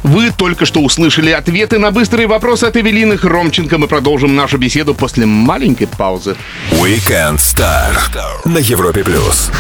Вы 0.03 0.31
только 0.31 0.67
что 0.67 0.81
услышали 0.81 1.31
ответы 1.31 1.79
на 1.79 1.91
быстрые 1.91 2.27
вопросы 2.27 2.65
от 2.65 2.77
Эвелины 2.77 3.17
Хромченко. 3.17 3.79
Мы 3.79 3.89
продолжим 3.89 4.37
нашу 4.37 4.59
беседу 4.59 4.95
после 4.95 5.25
маленькой 5.25 5.87
паузы. 5.87 6.37
Weekend 6.73 7.37
Star 7.37 7.97
на 8.45 8.59
Европе 8.59 9.03
плюс. 9.03 9.51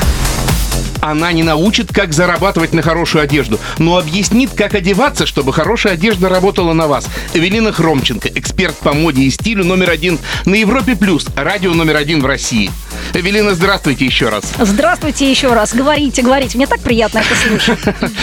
Она 1.05 1.33
не 1.33 1.43
научит, 1.43 1.93
как 1.93 2.15
зарабатывать 2.15 2.73
на 2.73 2.81
хорошую 2.81 3.23
одежду, 3.23 3.61
но 3.77 3.99
объяснит, 3.99 4.53
как 4.57 4.75
одеваться, 4.75 5.27
чтобы 5.27 5.53
хорошая 5.53 5.93
одежда 5.93 6.31
работала 6.31 6.73
на 6.73 6.87
вас. 6.87 7.07
Эвелина 7.35 7.73
Хромченко, 7.73 8.31
эксперт 8.35 8.75
по 8.79 8.95
моде 8.95 9.25
и 9.25 9.31
стилю 9.31 9.65
номер 9.67 9.91
один 9.91 10.19
на 10.47 10.55
Европе+, 10.55 10.97
плюс, 10.97 11.27
радио 11.37 11.75
номер 11.75 11.97
один 11.97 12.23
в 12.23 12.27
России. 12.27 12.71
Эвелина, 13.13 13.55
здравствуйте 13.55 14.05
еще 14.07 14.29
раз. 14.29 14.45
Здравствуйте 14.59 15.31
еще 15.31 15.53
раз. 15.53 15.75
Говорите, 15.75 16.23
говорите. 16.23 16.57
Мне 16.57 16.67
так 16.67 16.81
приятно 16.81 17.19
это 17.19 17.35
слышать. 17.35 17.79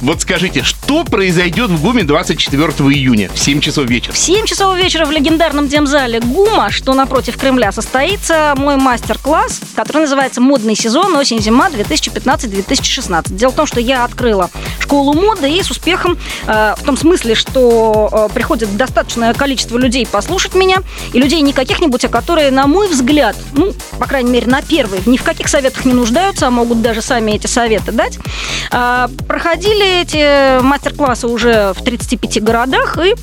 Вот 0.00 0.22
скажите, 0.22 0.62
что 0.62 1.04
произойдет 1.04 1.70
в 1.70 1.82
ГУМе 1.82 2.02
24 2.04 2.72
июня 2.90 3.30
в 3.32 3.38
7 3.38 3.60
часов 3.60 3.86
вечера? 3.86 4.12
В 4.12 4.18
7 4.18 4.46
часов 4.46 4.76
вечера 4.76 5.06
в 5.06 5.10
легендарном 5.10 5.68
демзале 5.68 6.20
ГУМа, 6.20 6.70
что 6.70 6.94
напротив 6.94 7.36
Кремля, 7.36 7.72
состоится 7.72 8.54
мой 8.56 8.76
мастер-класс, 8.76 9.60
который 9.76 10.02
называется 10.02 10.40
«Модный 10.40 10.74
сезон. 10.74 11.14
Осень-зима 11.16 11.68
2015-2016». 11.70 13.34
Дело 13.34 13.50
в 13.50 13.54
том, 13.54 13.66
что 13.66 13.80
я 13.80 14.04
открыла 14.04 14.50
школу 14.80 15.14
моды 15.14 15.48
и 15.48 15.62
с 15.62 15.70
успехом, 15.70 16.18
э, 16.46 16.74
в 16.76 16.84
том 16.84 16.96
смысле, 16.96 17.34
что 17.34 18.28
э, 18.30 18.34
приходит 18.34 18.76
достаточное 18.76 19.32
количество 19.34 19.78
людей 19.78 20.06
послушать 20.06 20.54
меня, 20.54 20.78
и 21.12 21.20
людей 21.20 21.40
не 21.42 21.52
каких-нибудь, 21.52 22.04
а 22.04 22.08
которые, 22.08 22.50
на 22.50 22.66
мой 22.66 22.88
взгляд, 22.88 23.36
ну, 23.52 23.72
по 23.98 24.06
крайней 24.06 24.19
мере, 24.28 24.46
на 24.46 24.62
первый, 24.62 25.00
ни 25.06 25.16
в 25.16 25.22
каких 25.22 25.48
советах 25.48 25.84
не 25.84 25.92
нуждаются, 25.92 26.46
а 26.46 26.50
могут 26.50 26.82
даже 26.82 27.02
сами 27.02 27.32
эти 27.32 27.46
советы 27.46 27.92
дать. 27.92 28.18
А, 28.70 29.08
Проходили 29.26 30.02
эти 30.02 30.60
мастер-классы 30.60 31.26
уже 31.26 31.72
в 31.74 31.82
35 31.82 32.42
городах, 32.42 32.98
и 32.98 33.14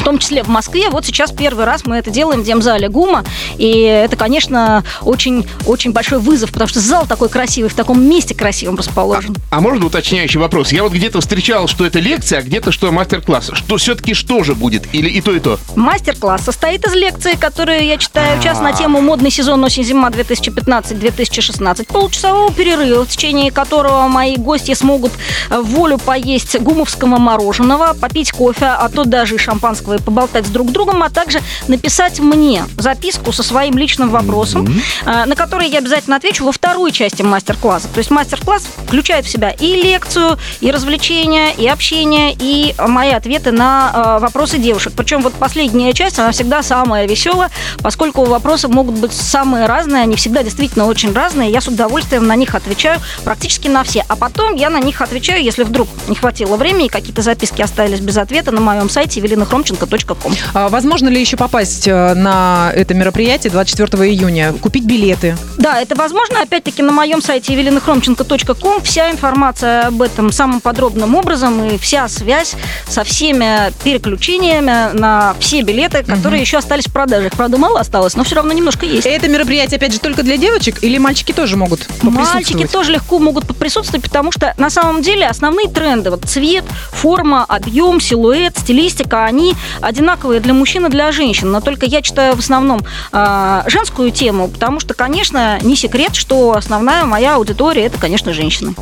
в 0.00 0.02
том 0.02 0.18
числе 0.18 0.42
в 0.42 0.48
Москве. 0.48 0.88
Вот 0.90 1.04
сейчас 1.04 1.30
первый 1.30 1.66
раз 1.66 1.84
мы 1.84 1.96
это 1.96 2.10
делаем 2.10 2.40
в 2.40 2.44
демзале 2.44 2.88
ГУМа. 2.88 3.24
И 3.58 3.70
это, 3.82 4.16
конечно, 4.16 4.82
очень-очень 5.02 5.92
большой 5.92 6.18
вызов, 6.18 6.52
потому 6.52 6.68
что 6.68 6.80
зал 6.80 7.06
такой 7.06 7.28
красивый, 7.28 7.70
в 7.70 7.74
таком 7.74 8.02
месте 8.02 8.34
красивом 8.34 8.76
расположен. 8.76 9.36
А 9.50 9.60
можно 9.60 9.86
уточняющий 9.86 10.40
вопрос? 10.40 10.72
Я 10.72 10.82
вот 10.82 10.92
где-то 10.92 11.20
встречал, 11.20 11.68
что 11.68 11.84
это 11.84 11.98
лекция, 11.98 12.38
а 12.38 12.42
где-то, 12.42 12.72
что 12.72 12.90
мастер-класс. 12.90 13.50
Что 13.52 13.76
все-таки 13.76 14.14
что 14.14 14.42
же 14.42 14.54
будет? 14.54 14.92
Или 14.94 15.10
и 15.10 15.20
то, 15.20 15.32
и 15.32 15.40
то? 15.40 15.58
Мастер-класс 15.76 16.44
состоит 16.44 16.86
из 16.86 16.94
лекций, 16.94 17.36
которые 17.36 17.86
я 17.86 17.98
читаю 17.98 18.42
час 18.42 18.60
на 18.60 18.72
тему 18.72 19.02
«Модный 19.02 19.30
сезон 19.30 19.62
осень-зима 19.62 20.08
2015-2016». 20.08 21.86
Полчасового 21.92 22.50
перерыва, 22.52 23.04
в 23.04 23.08
течение 23.08 23.50
которого 23.50 24.08
мои 24.08 24.36
гости 24.36 24.72
смогут 24.72 25.12
в 25.50 25.62
волю 25.62 25.98
поесть 25.98 26.58
гумовского 26.58 27.18
мороженого, 27.18 27.94
попить 28.00 28.32
кофе, 28.32 28.66
а 28.66 28.88
то 28.88 29.04
даже 29.04 29.34
и 29.34 29.38
шампанского 29.38 29.89
и 29.94 29.98
поболтать 29.98 30.46
с 30.46 30.50
друг 30.50 30.70
другом, 30.72 31.02
а 31.02 31.10
также 31.10 31.40
написать 31.68 32.20
мне 32.20 32.64
записку 32.76 33.32
со 33.32 33.42
своим 33.42 33.76
личным 33.78 34.10
вопросом, 34.10 34.66
э, 35.04 35.24
на 35.24 35.34
который 35.34 35.68
я 35.68 35.78
обязательно 35.78 36.16
отвечу 36.16 36.44
во 36.44 36.52
второй 36.52 36.92
части 36.92 37.22
мастер-класса. 37.22 37.88
То 37.92 37.98
есть 37.98 38.10
мастер-класс 38.10 38.66
включает 38.86 39.24
в 39.24 39.28
себя 39.28 39.50
и 39.50 39.74
лекцию, 39.74 40.38
и 40.60 40.70
развлечения, 40.70 41.52
и 41.52 41.66
общение, 41.66 42.34
и 42.38 42.74
мои 42.78 43.10
ответы 43.10 43.52
на 43.52 43.92
э, 43.92 44.22
вопросы 44.22 44.58
девушек. 44.58 44.92
Причем 44.96 45.22
вот 45.22 45.34
последняя 45.34 45.92
часть, 45.92 46.18
она 46.18 46.32
всегда 46.32 46.62
самая 46.62 47.06
веселая, 47.06 47.50
поскольку 47.82 48.24
вопросы 48.24 48.68
могут 48.68 48.96
быть 48.96 49.12
самые 49.12 49.66
разные, 49.66 50.02
они 50.02 50.16
всегда 50.16 50.42
действительно 50.42 50.86
очень 50.86 51.12
разные. 51.12 51.50
Я 51.50 51.60
с 51.60 51.68
удовольствием 51.68 52.26
на 52.26 52.36
них 52.36 52.54
отвечаю 52.54 53.00
практически 53.24 53.68
на 53.68 53.84
все. 53.84 54.04
А 54.08 54.16
потом 54.16 54.54
я 54.54 54.70
на 54.70 54.80
них 54.80 55.00
отвечаю, 55.00 55.42
если 55.42 55.62
вдруг 55.62 55.88
не 56.08 56.14
хватило 56.14 56.56
времени, 56.56 56.88
какие-то 56.88 57.22
записки 57.22 57.62
остались 57.62 58.00
без 58.00 58.16
ответа 58.16 58.50
на 58.52 58.60
моем 58.60 58.90
сайте 58.90 59.20
evelinахромченко.ком. 59.80 60.34
А 60.54 60.68
возможно 60.68 61.08
ли 61.08 61.20
еще 61.20 61.36
попасть 61.36 61.86
э, 61.86 62.14
на 62.14 62.72
это 62.74 62.94
мероприятие 62.94 63.50
24 63.50 64.10
июня? 64.10 64.52
Купить 64.52 64.84
билеты? 64.84 65.36
Да, 65.58 65.80
это 65.80 65.94
возможно. 65.94 66.42
Опять-таки 66.42 66.82
на 66.82 66.92
моем 66.92 67.22
сайте 67.22 67.54
evelinахромченко.ком 67.54 68.82
вся 68.82 69.10
информация 69.10 69.88
об 69.88 70.02
этом 70.02 70.32
самым 70.32 70.60
подробным 70.60 71.14
образом 71.14 71.64
и 71.66 71.78
вся 71.78 72.08
связь 72.08 72.54
со 72.88 73.04
всеми 73.04 73.72
переключениями 73.84 74.96
на 74.96 75.34
все 75.38 75.62
билеты, 75.62 76.02
которые 76.02 76.40
еще 76.40 76.58
остались 76.58 76.86
в 76.86 76.92
продаже. 76.92 77.26
Их, 77.26 77.32
правда, 77.32 77.58
мало 77.58 77.80
осталось, 77.80 78.14
но 78.16 78.24
все 78.24 78.36
равно 78.36 78.52
немножко 78.52 78.86
есть. 78.86 79.06
Это 79.06 79.28
мероприятие, 79.28 79.76
опять 79.76 79.92
же, 79.92 80.00
только 80.00 80.22
для 80.22 80.36
девочек 80.36 80.82
или 80.82 80.98
мальчики 80.98 81.32
тоже 81.32 81.56
могут 81.56 81.80
Мальчики 82.02 82.66
тоже 82.66 82.92
легко 82.92 83.18
могут 83.18 83.46
присутствовать, 83.56 84.04
потому 84.04 84.32
что 84.32 84.54
на 84.56 84.70
самом 84.70 85.02
деле 85.02 85.26
основные 85.26 85.68
тренды, 85.68 86.10
вот 86.10 86.24
цвет, 86.24 86.64
форма, 86.92 87.44
объем, 87.44 88.00
силуэт, 88.00 88.58
стилистика, 88.58 89.24
они 89.24 89.54
одинаковые 89.80 90.40
для 90.40 90.54
мужчин 90.54 90.86
и 90.86 90.90
для 90.90 91.12
женщин. 91.12 91.50
Но 91.50 91.60
только 91.60 91.86
я 91.86 92.02
читаю 92.02 92.36
в 92.36 92.38
основном 92.38 92.80
а, 93.12 93.64
женскую 93.66 94.10
тему, 94.10 94.48
потому 94.48 94.80
что, 94.80 94.94
конечно, 94.94 95.58
не 95.62 95.76
секрет, 95.76 96.14
что 96.14 96.52
основная 96.56 97.04
моя 97.04 97.36
аудитория 97.36 97.86
это, 97.86 97.98
конечно, 97.98 98.32
женщины. 98.32 98.74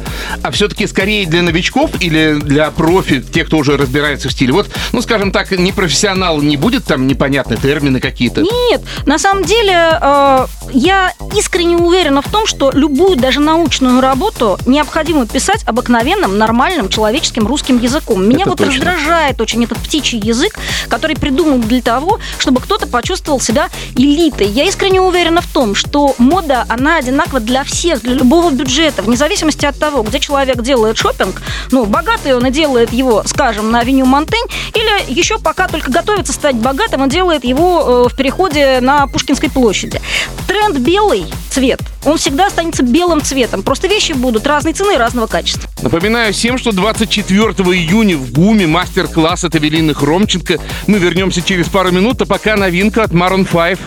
А 0.43 0.51
все-таки 0.51 0.87
скорее 0.87 1.27
для 1.27 1.43
новичков 1.43 1.91
или 2.01 2.39
для 2.41 2.71
профи, 2.71 3.21
тех, 3.21 3.47
кто 3.47 3.59
уже 3.59 3.77
разбирается 3.77 4.29
в 4.29 4.33
стиле? 4.33 4.53
Вот, 4.53 4.69
ну, 4.93 5.03
скажем 5.03 5.33
так, 5.33 5.51
не 5.51 5.73
профессионал 5.73 6.41
не 6.41 6.57
будет 6.57 6.85
там 6.85 7.07
непонятные 7.07 7.59
термины 7.59 8.01
какие-то? 8.01 8.43
Нет, 8.43 8.83
на 9.07 9.19
самом 9.19 9.45
деле 9.45 9.99
э, 10.01 10.47
я 10.73 11.13
искренне 11.35 11.77
уверена 11.77 12.23
в 12.23 12.29
том, 12.29 12.47
что 12.47 12.71
любую 12.73 13.17
даже 13.17 13.41
научную 13.41 14.01
работу 14.01 14.59
необходимо 14.67 15.27
писать 15.27 15.63
обыкновенным, 15.65 16.39
нормальным, 16.39 16.89
человеческим 16.89 17.47
русским 17.47 17.79
языком. 17.79 18.25
Меня 18.25 18.43
Это 18.43 18.51
вот 18.51 18.59
точно. 18.59 18.75
раздражает 18.75 19.41
очень 19.41 19.65
этот 19.65 19.79
птичий 19.79 20.19
язык, 20.19 20.59
который 20.89 21.17
придуман 21.17 21.61
для 21.61 21.83
того, 21.83 22.19
чтобы 22.39 22.61
кто-то 22.61 22.87
почувствовал 22.87 23.41
себя 23.41 23.69
элитой. 23.97 24.47
Я 24.49 24.65
искренне 24.65 25.01
уверена 25.01 25.41
в 25.41 25.47
том, 25.47 25.75
что 25.75 26.15
мода, 26.19 26.65
она 26.69 26.97
одинакова 26.97 27.41
для 27.41 27.65
всех, 27.65 28.03
для 28.03 28.15
любого 28.15 28.51
бюджета, 28.51 29.03
вне 29.03 29.17
зависимости 29.17 29.67
от 29.67 29.79
того, 29.79 30.03
где 30.03 30.21
человек 30.21 30.63
делает 30.63 30.97
шопинг. 30.97 31.43
Ну, 31.71 31.85
богатый 31.87 32.35
он 32.35 32.47
и 32.47 32.51
делает 32.51 32.93
его, 32.93 33.23
скажем, 33.27 33.71
на 33.71 33.81
авеню 33.81 34.07
Монтень, 34.07 34.47
или 34.75 35.13
еще 35.13 35.39
пока 35.39 35.69
только 35.69 35.91
готовится 35.91 36.33
стать 36.33 36.57
богатым 36.57 37.05
и 37.05 37.11
делает 37.11 37.45
его 37.45 38.07
э, 38.07 38.09
в 38.13 38.17
переходе 38.17 38.81
на 38.81 39.07
Пушкинской 39.07 39.51
площади. 39.51 40.01
Тренд 40.47 40.79
белый 40.79 41.27
цвет, 41.51 41.81
он 42.09 42.19
всегда 42.19 42.47
останется 42.47 42.83
белым 42.83 43.23
цветом. 43.23 43.63
Просто 43.63 43.89
вещи 43.89 44.13
будут 44.13 44.47
разной 44.47 44.73
цены 44.73 44.95
и 44.95 44.97
разного 44.97 45.27
качества. 45.27 45.69
Напоминаю 45.83 46.33
всем, 46.33 46.59
что 46.59 46.73
24 46.73 47.45
июня 47.75 48.17
в 48.17 48.33
ГУМе 48.33 48.67
мастер-класс 48.67 49.45
от 49.45 49.57
Эвелины 49.57 49.95
Хромченко. 49.95 50.59
Мы 50.87 50.99
вернемся 50.99 51.43
через 51.43 51.69
пару 51.69 51.91
минут, 51.93 52.21
а 52.23 52.27
пока 52.27 52.57
новинка 52.57 53.05
от 53.05 53.11
Maroon 53.11 53.47
5. 53.47 53.79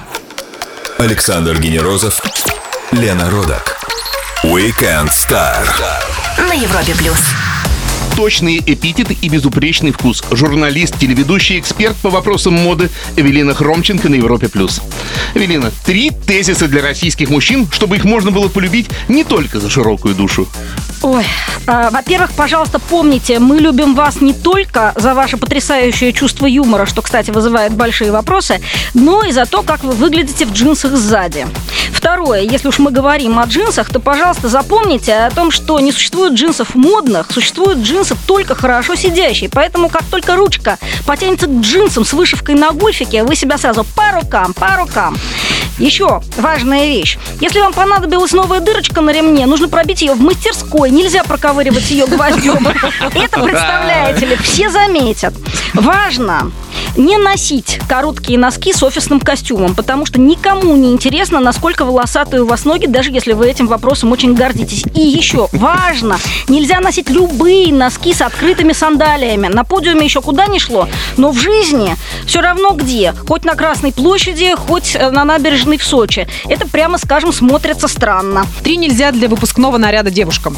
Александр 1.00 1.60
Генерозов, 1.60 2.22
Лена 2.92 3.30
Родак. 3.30 3.78
Weekend 4.44 5.10
Star. 5.10 5.66
На 6.38 6.54
Европе 6.54 6.94
плюс. 6.96 7.40
Точные 8.22 8.60
эпитеты 8.60 9.18
и 9.20 9.30
безупречный 9.30 9.90
вкус. 9.90 10.24
Журналист, 10.30 10.96
телеведущий, 11.00 11.58
эксперт 11.58 11.98
по 11.98 12.12
вопросам 12.12 12.54
моды 12.54 12.92
Эвелина 13.16 13.56
Хромченко 13.56 14.10
на 14.10 14.13
Европе+. 14.13 14.48
плюс. 14.48 14.80
Эвелина, 15.34 15.72
три 15.88 16.12
тезиса 16.12 16.68
для 16.68 16.84
российских 16.84 17.32
мужчин, 17.32 17.68
чтобы 17.72 17.96
их 17.96 18.06
можно 18.06 18.30
было 18.30 18.48
полюбить 18.48 18.92
не 19.08 19.24
только 19.24 19.60
за 19.60 19.72
широкую 19.72 20.13
душу. 20.13 20.48
Ой, 21.03 21.25
а, 21.65 21.89
во-первых, 21.89 22.31
пожалуйста, 22.34 22.77
помните, 22.77 23.39
мы 23.39 23.58
любим 23.58 23.96
вас 23.96 24.22
не 24.22 24.34
только 24.34 24.93
за 24.96 25.15
ваше 25.15 25.38
потрясающее 25.38 26.13
чувство 26.13 26.46
юмора, 26.46 26.86
что, 26.86 27.01
кстати, 27.01 27.31
вызывает 27.31 27.74
большие 27.74 28.12
вопросы, 28.12 28.62
но 28.93 29.24
и 29.24 29.31
за 29.31 29.48
то, 29.48 29.63
как 29.63 29.84
вы 29.84 29.93
выглядите 29.93 30.46
в 30.46 30.53
джинсах 30.53 30.96
сзади. 30.96 31.48
Второе, 31.91 32.41
если 32.41 32.67
уж 32.67 32.77
мы 32.77 32.91
говорим 32.91 33.39
о 33.39 33.46
джинсах, 33.46 33.89
то, 33.89 34.00
пожалуйста, 34.00 34.48
запомните 34.48 35.13
о 35.13 35.31
том, 35.31 35.50
что 35.50 35.79
не 35.79 35.91
существует 35.91 36.34
джинсов 36.34 36.75
модных, 36.75 37.31
существуют 37.31 37.79
джинсы 37.79 38.15
только 38.27 38.53
хорошо 38.53 38.96
сидящие. 38.96 39.50
Поэтому, 39.50 39.89
как 39.89 40.03
только 40.03 40.36
ручка 40.36 40.77
потянется 41.08 41.48
к 41.48 41.62
джинсам 41.62 42.05
с 42.05 42.13
вышивкой 42.13 42.55
на 42.55 42.72
гульфике, 42.72 43.24
вы 43.24 43.36
себя 43.36 43.58
сразу 43.58 43.86
по 43.96 44.12
рукам, 44.12 44.53
по 44.53 44.75
рукам. 44.77 45.17
Еще 45.77 46.22
важная 46.38 46.86
вещь. 46.86 47.17
Если 47.39 47.60
вам 47.60 47.74
понадобилась 47.74 48.34
новая 48.34 48.60
дырочка 48.60 49.01
на 49.01 49.10
ремне, 49.10 49.48
нужно 49.48 49.67
пробить 49.67 50.01
ее 50.01 50.13
в 50.13 50.22
мастерской. 50.22 50.90
Нельзя 50.91 51.24
проковыривать 51.24 51.89
ее 51.89 52.05
гвоздем. 52.05 52.67
Это, 53.15 53.39
представляете 53.39 54.25
ли, 54.25 54.36
все 54.36 54.69
заметят. 54.69 55.33
Важно 55.74 56.51
не 56.98 57.18
носить 57.18 57.80
короткие 57.88 58.38
носки 58.40 58.74
с 58.74 58.84
офисным 58.84 59.20
костюмом, 59.20 59.75
потому 59.75 60.06
что 60.06 60.20
никому 60.20 60.75
не 60.75 60.92
интересно, 60.92 61.40
насколько 61.40 61.86
волосатые 61.86 62.44
у 62.44 62.48
вас 62.48 62.66
ноги, 62.66 62.86
даже 62.86 63.12
если 63.12 63.34
вы 63.34 63.50
этим 63.50 63.68
вопросом 63.68 64.12
очень 64.12 64.34
гордитесь. 64.34 64.84
И 64.96 65.01
еще 65.01 65.48
важно, 65.51 66.18
нельзя 66.48 66.80
носить 66.80 67.10
любые 67.10 67.74
носки 67.74 68.13
с 68.13 68.22
открытыми 68.22 68.74
сандалиями. 68.74 69.48
На 69.48 69.63
подиуме 69.63 70.06
еще 70.06 70.22
куда 70.22 70.48
ни 70.48 70.60
шло, 70.60 70.88
но 71.18 71.32
в 71.32 71.40
жизни 71.40 71.96
все 72.25 72.42
равно 72.42 72.72
где. 72.72 73.13
Хоть 73.28 73.46
на 73.46 73.56
Красной 73.56 73.92
площади, 73.92 74.56
хоть 74.56 74.96
э, 74.96 75.12
на 75.12 75.24
набережной 75.24 75.78
в 75.78 75.84
Сочи. 75.84 76.28
Это, 76.48 76.68
прямо 76.68 76.98
скажем, 76.98 77.34
смотрится 77.34 77.88
странно. 77.88 78.46
Три 78.63 78.78
нельзя 78.78 79.12
для 79.12 79.28
выпускного 79.28 79.78
наряда 79.78 80.12
девушкам. 80.12 80.56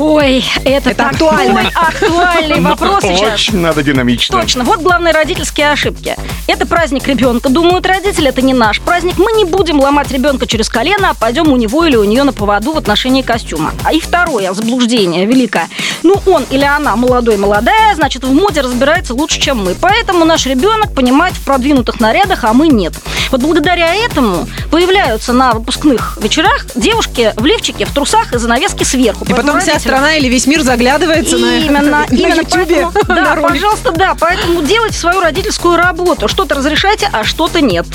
Ой, 0.00 0.42
это, 0.64 0.90
Это 0.90 1.08
актуально. 1.08 1.70
актуальный 1.74 2.60
вопрос 2.70 3.02
сейчас. 3.02 3.34
Очень 3.34 3.58
надо 3.58 3.82
динамично. 3.82 4.40
Точно. 4.40 4.64
Вот 4.64 4.80
главные 4.80 5.12
родительские 5.12 5.70
ошибки. 5.70 6.16
Это 6.46 6.66
праздник 6.66 7.06
ребенка. 7.06 7.50
Думают 7.50 7.84
родители, 7.86 8.28
это 8.28 8.40
не 8.40 8.54
наш 8.54 8.80
праздник. 8.80 9.18
Мы 9.18 9.32
не 9.32 9.44
будем 9.44 9.78
ломать 9.78 10.10
ребенка 10.10 10.46
через 10.46 10.68
колено, 10.70 11.10
а 11.10 11.14
пойдем 11.14 11.52
у 11.52 11.56
него 11.56 11.84
или 11.84 11.96
у 11.96 12.04
нее 12.04 12.22
на 12.22 12.32
поводу 12.32 12.72
в 12.72 12.78
отношении 12.78 13.20
костюма. 13.22 13.72
А 13.84 13.92
и 13.92 14.00
второе 14.00 14.52
заблуждение 14.54 15.26
великое. 15.26 15.68
Ну, 16.02 16.16
он 16.26 16.44
или 16.50 16.64
она 16.64 16.96
молодой, 16.96 17.36
молодая, 17.36 17.94
значит, 17.94 18.24
в 18.24 18.32
моде 18.32 18.62
разбирается 18.62 19.12
лучше, 19.14 19.38
чем 19.38 19.62
мы. 19.62 19.74
Поэтому 19.74 20.24
наш 20.24 20.46
ребенок 20.46 20.94
понимает 20.94 21.34
в 21.34 21.44
продвинутых 21.44 22.00
нарядах, 22.00 22.44
а 22.44 22.54
мы 22.54 22.68
нет. 22.68 22.94
Вот 23.30 23.42
благодаря 23.42 23.94
этому 23.94 24.48
появляются 24.70 25.32
на 25.32 25.52
выпускных 25.52 26.18
вечерах 26.22 26.66
девушки 26.74 27.32
в 27.36 27.44
лифчике, 27.44 27.84
в 27.84 27.92
трусах 27.92 28.32
и 28.32 28.38
занавески 28.38 28.82
сверху. 28.82 29.24
И 29.24 29.28
Поэтому 29.28 29.52
потом 29.52 29.56
родители- 29.56 29.89
страна 29.90 30.14
или 30.16 30.28
весь 30.28 30.46
мир 30.46 30.62
заглядывается 30.62 31.36
на, 31.38 31.58
Именно, 31.58 31.82
на 31.90 32.04
именно 32.04 32.40
Ютубе 32.40 32.86
поэтому, 32.92 32.92
на 33.08 33.14
да, 33.24 33.34
ролик. 33.34 33.48
пожалуйста, 33.48 33.92
да, 33.92 34.16
поэтому 34.18 34.62
делайте 34.62 34.96
свою 34.96 35.20
родительскую 35.20 35.76
работу. 35.76 36.28
Что-то 36.28 36.54
разрешайте, 36.54 37.08
а 37.12 37.24
что-то 37.24 37.60
нет. 37.60 37.86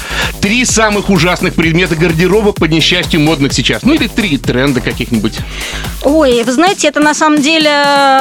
Три 0.41 0.65
самых 0.65 1.09
ужасных 1.09 1.53
предмета 1.55 1.95
гардероба 1.95 2.51
по 2.51 2.65
несчастью 2.65 3.21
модных 3.21 3.53
сейчас. 3.53 3.83
Ну 3.83 3.93
или 3.93 4.07
три 4.07 4.37
тренда 4.37 4.81
каких-нибудь. 4.81 5.37
Ой, 6.03 6.43
вы 6.43 6.51
знаете, 6.51 6.87
это 6.87 6.99
на 6.99 7.13
самом 7.13 7.41
деле 7.41 7.71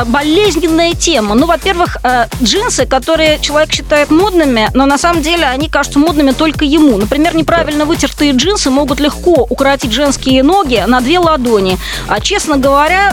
болезненная 0.07 0.95
тема. 0.95 1.35
Ну, 1.35 1.47
во-первых, 1.47 1.99
э, 2.03 2.27
джинсы, 2.43 2.87
которые 2.87 3.39
человек 3.41 3.73
считает 3.73 4.11
модными, 4.11 4.69
но 4.75 4.87
на 4.87 4.99
самом 4.99 5.23
деле 5.23 5.45
они 5.47 5.69
кажутся 5.69 5.99
модными 5.99 6.31
только 6.31 6.65
ему. 6.65 6.97
Например, 6.97 7.35
неправильно 7.35 7.85
вытертые 7.85 8.33
джинсы 8.33 8.71
могут 8.71 9.01
легко 9.01 9.47
укоротить 9.51 9.93
женские 9.93 10.43
ноги 10.43 10.83
на 10.87 11.01
две 11.01 11.19
ладони. 11.19 11.77
А, 12.09 12.21
честно 12.21 12.57
говоря, 12.57 13.13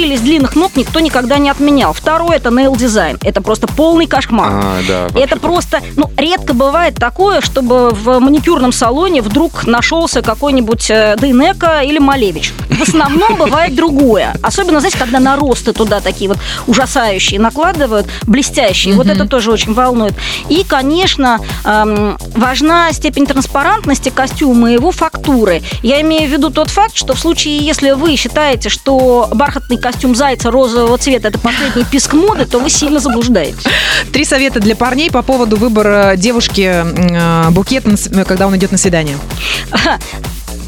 э, 0.00 0.10
прелесть 0.10 0.24
длинных 0.24 0.56
ног 0.56 0.72
никто 0.76 1.00
никогда 1.00 1.38
не 1.38 1.50
отменял. 1.50 1.92
Второе– 1.92 2.36
это 2.38 2.48
nail 2.50 2.76
дизайн. 2.76 3.18
Это 3.22 3.40
просто 3.40 3.66
полный 3.66 4.06
кошмар. 4.06 4.50
А, 4.52 4.78
да, 4.88 5.20
Это 5.20 5.36
просто, 5.38 5.80
ну, 5.96 6.10
редко 6.16 6.54
бывает 6.54 6.94
такое, 6.94 7.40
чтобы 7.40 7.90
в 7.90 8.18
маникюрном 8.18 8.72
салоне 8.72 9.22
вдруг 9.22 9.66
нашелся 9.66 10.22
какой-нибудь 10.22 10.90
э, 10.90 11.16
Дейнека 11.18 11.80
или 11.82 11.98
Малевич. 11.98 12.52
В 12.68 12.82
основном 12.82 13.36
бывает 13.36 13.74
другое. 13.74 14.34
Особенно, 14.42 14.80
знаете, 14.80 14.98
когда 14.98 15.20
наросты 15.20 15.72
туда 15.72 16.00
такие 16.00 16.28
вот 16.28 16.38
ужасающие 16.66 17.38
накладывают, 17.38 18.06
блестящие. 18.22 18.94
Вот 18.94 19.06
это 19.06 19.26
тоже 19.26 19.50
очень 19.52 19.74
волнует. 19.74 20.14
И, 20.48 20.64
конечно, 20.64 21.40
эм, 21.64 22.16
важна 22.34 22.92
степень 22.92 23.26
транспарантности 23.26 24.08
костюма 24.08 24.70
и 24.70 24.74
его 24.74 24.92
фактуры. 24.92 25.62
Я 25.82 26.00
имею 26.00 26.28
в 26.28 26.32
виду 26.32 26.50
тот 26.50 26.70
факт, 26.70 26.96
что 26.96 27.14
в 27.14 27.18
случае, 27.18 27.58
если 27.58 27.90
вы 27.90 28.16
считаете, 28.16 28.68
что 28.70 29.28
бархатный 29.32 29.76
костюм 29.76 29.89
зайца 30.14 30.50
розового 30.50 30.96
цвета 30.98 31.28
это 31.28 31.38
последний 31.38 31.84
писк 31.84 32.12
моды, 32.14 32.44
то 32.46 32.58
вы 32.58 32.70
сильно 32.70 33.00
заблуждаетесь. 33.00 33.64
Три 34.12 34.24
совета 34.24 34.60
для 34.60 34.76
парней 34.76 35.10
по 35.10 35.22
поводу 35.22 35.56
выбора 35.56 36.14
девушки 36.16 36.70
э, 36.84 37.50
букет, 37.50 37.84
с- 37.86 38.08
когда 38.24 38.46
он 38.46 38.56
идет 38.56 38.72
на 38.72 38.78
свидание. 38.78 39.16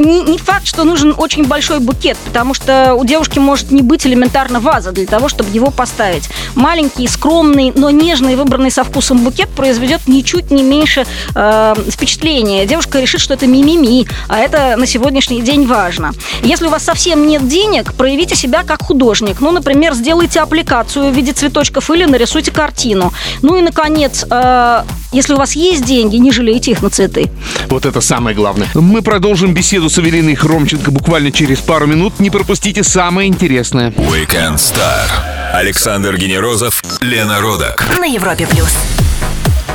Не, 0.02 0.22
не 0.22 0.38
факт, 0.38 0.66
что 0.66 0.84
нужен 0.84 1.14
очень 1.16 1.44
большой 1.46 1.80
букет, 1.80 2.16
потому 2.24 2.54
что 2.54 2.94
у 2.94 3.04
девушки 3.04 3.38
может 3.38 3.70
не 3.70 3.82
быть 3.82 4.06
элементарно 4.06 4.60
ваза 4.60 4.92
для 4.92 5.06
того, 5.06 5.28
чтобы 5.28 5.50
его 5.50 5.70
поставить. 5.70 6.28
Маленький, 6.54 7.06
скромный, 7.06 7.72
но 7.74 7.90
нежный, 7.90 8.36
выбранный 8.36 8.70
со 8.70 8.84
вкусом 8.84 9.18
букет 9.18 9.48
произведет 9.50 10.06
ничуть 10.06 10.50
не 10.50 10.62
меньше 10.62 11.06
э, 11.34 11.74
впечатления. 11.90 12.66
Девушка 12.66 13.00
решит, 13.00 13.20
что 13.20 13.34
это 13.34 13.46
мимими, 13.46 14.06
а 14.28 14.38
это 14.38 14.76
на 14.76 14.86
сегодняшний 14.86 15.42
день 15.42 15.66
важно. 15.66 16.12
Если 16.42 16.66
у 16.66 16.70
вас 16.70 16.82
совсем 16.82 17.26
нет 17.26 17.48
денег, 17.48 17.94
проявите 17.94 18.36
себя 18.36 18.62
как 18.64 18.82
художник. 18.82 19.40
Ну, 19.40 19.50
например, 19.50 19.94
сделайте 19.94 20.40
аппликацию 20.40 21.10
в 21.10 21.14
виде 21.14 21.32
цветочков 21.32 21.90
или 21.90 22.04
нарисуйте 22.04 22.50
картину. 22.50 23.12
Ну 23.42 23.56
и, 23.56 23.62
наконец, 23.62 24.24
э, 24.28 24.82
если 25.12 25.34
у 25.34 25.36
вас 25.36 25.52
есть 25.52 25.84
деньги, 25.84 26.16
не 26.16 26.32
жалейте 26.32 26.72
их 26.72 26.82
на 26.82 26.90
цветы. 26.90 27.30
Вот 27.68 27.86
это 27.86 28.00
самое 28.00 28.34
главное. 28.34 28.68
Мы 28.74 29.02
продолжим 29.02 29.54
беседу 29.54 29.88
с 29.88 29.98
Эвелиной 29.98 30.34
Хромченко 30.34 30.90
буквально 30.90 31.30
через 31.30 31.58
пару 31.58 31.86
минут. 31.86 32.18
Не 32.18 32.30
пропустите 32.30 32.82
самое 32.82 33.28
интересное. 33.28 33.90
Weekend 33.90 34.56
Star. 34.56 35.08
Александр 35.52 36.16
Генерозов, 36.16 36.82
Лена 37.00 37.40
Родак. 37.40 37.86
На 37.98 38.06
Европе 38.06 38.46
плюс. 38.46 38.70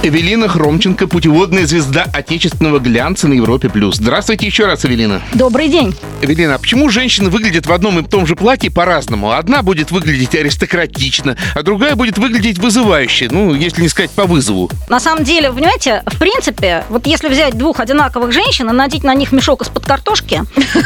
Эвелина 0.08 0.48
Хромченко, 0.48 1.06
путеводная 1.08 1.66
звезда 1.66 2.06
отечественного 2.14 2.80
глянца 2.80 3.28
на 3.28 3.34
Европе+. 3.34 3.68
плюс. 3.68 3.98
Здравствуйте 3.98 4.46
еще 4.46 4.66
раз, 4.66 4.86
Эвелина. 4.86 5.22
Добрый 5.34 5.68
день. 5.68 5.94
Эвелина, 6.22 6.56
а 6.56 6.58
почему 6.58 6.90
женщины 6.90 7.30
выглядят 7.30 7.68
в 7.68 7.74
одном 7.74 8.00
и 8.00 8.04
том 8.04 8.26
же 8.26 8.38
платье 8.38 8.72
по-разному? 8.72 9.32
Одна 9.32 9.64
будет 9.64 9.92
выглядеть 9.92 10.34
аристократично, 10.34 11.36
а 11.54 11.62
другая 11.62 11.96
будет 11.96 12.18
выглядеть 12.18 12.58
вызывающе, 12.58 13.28
ну, 13.30 13.54
если 13.54 13.82
не 13.82 13.90
сказать 13.90 14.12
по 14.12 14.26
вызову. 14.26 14.70
На 14.88 15.02
самом 15.02 15.26
деле, 15.26 15.52
понимаете, 15.52 16.04
в 16.06 16.18
принципе, 16.18 16.86
вот 16.88 17.06
если 17.06 17.28
взять 17.28 17.58
двух 17.58 17.82
одинаковых 17.82 18.32
женщин 18.32 18.70
и 18.70 18.74
надеть 18.74 19.04
на 19.04 19.14
них 19.14 19.34
мешок 19.34 19.64
из-под 19.64 19.86
картошки, 19.86 20.42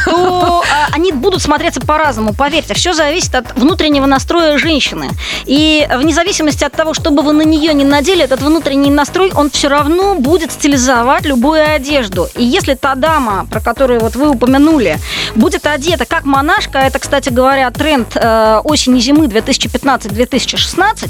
то 0.06 0.64
а, 0.64 0.88
они 0.94 1.12
будут 1.12 1.44
смотреться 1.44 1.80
по-разному. 1.80 2.34
Поверьте, 2.34 2.74
все 2.74 2.94
зависит 2.94 3.36
от 3.36 3.56
внутреннего 3.56 4.08
настроя 4.08 4.58
женщины. 4.58 5.10
И 5.46 5.88
вне 5.96 6.14
зависимости 6.14 6.64
от 6.64 6.74
того, 6.74 6.96
что 6.96 7.12
бы 7.12 7.22
вы 7.22 7.34
на 7.34 7.44
нее 7.44 7.72
не 7.76 7.86
надели, 7.86 8.24
этот 8.24 8.42
внутренний 8.42 8.90
настрой, 8.90 9.11
он 9.18 9.50
все 9.50 9.70
равно 9.70 10.16
будет 10.16 10.52
стилизовать 10.52 11.26
любую 11.26 11.76
одежду. 11.76 12.28
И 12.36 12.44
если 12.44 12.74
та 12.74 12.96
дама, 12.96 13.48
про 13.50 13.62
которую 13.62 14.00
вот 14.00 14.16
вы 14.16 14.30
упомянули, 14.30 14.98
будет 15.36 15.68
одета 15.68 16.06
как 16.06 16.26
монашка, 16.26 16.80
это, 16.80 17.00
кстати 17.00 17.30
говоря, 17.30 17.70
тренд 17.72 18.16
э, 18.16 18.62
осени-зимы 18.64 19.26
2015-2016, 19.26 21.10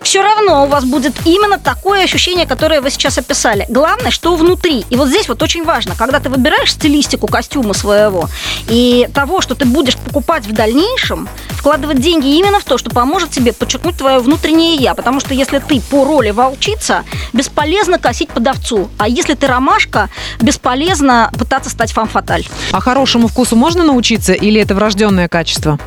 все 0.00 0.22
равно 0.22 0.64
у 0.64 0.66
вас 0.66 0.84
будет 0.84 1.14
именно 1.24 1.58
такое 1.58 2.04
ощущение, 2.04 2.46
которое 2.46 2.80
вы 2.80 2.90
сейчас 2.90 3.18
описали. 3.18 3.66
Главное, 3.68 4.10
что 4.10 4.36
внутри. 4.36 4.84
И 4.90 4.96
вот 4.96 5.08
здесь 5.08 5.28
вот 5.28 5.42
очень 5.42 5.64
важно, 5.64 5.94
когда 5.96 6.20
ты 6.20 6.28
выбираешь 6.28 6.72
стилистику 6.72 7.26
костюма 7.26 7.74
своего 7.74 8.28
и 8.68 9.08
того, 9.14 9.40
что 9.40 9.54
ты 9.54 9.64
будешь 9.64 9.96
покупать 9.96 10.46
в 10.46 10.52
дальнейшем, 10.52 11.28
вкладывать 11.50 12.00
деньги 12.00 12.36
именно 12.36 12.60
в 12.60 12.64
то, 12.64 12.78
что 12.78 12.90
поможет 12.90 13.30
тебе 13.30 13.52
подчеркнуть 13.52 13.96
твое 13.96 14.18
внутреннее 14.18 14.76
я. 14.76 14.94
Потому 14.94 15.20
что 15.20 15.34
если 15.34 15.58
ты 15.58 15.80
по 15.80 16.04
роли 16.04 16.30
волчица, 16.72 17.04
бесполезно 17.32 17.98
косить 17.98 18.28
под 18.30 18.46
овцу. 18.46 18.90
А 18.98 19.08
если 19.08 19.34
ты 19.34 19.46
ромашка, 19.46 20.08
бесполезно 20.40 21.30
пытаться 21.38 21.70
стать 21.70 21.92
фамфаталь. 21.92 22.46
А 22.72 22.80
хорошему 22.80 23.28
вкусу 23.28 23.56
можно 23.56 23.84
научиться 23.84 24.32
или 24.32 24.60
это 24.60 24.74
врожденное 24.74 25.28
качество? 25.28 25.78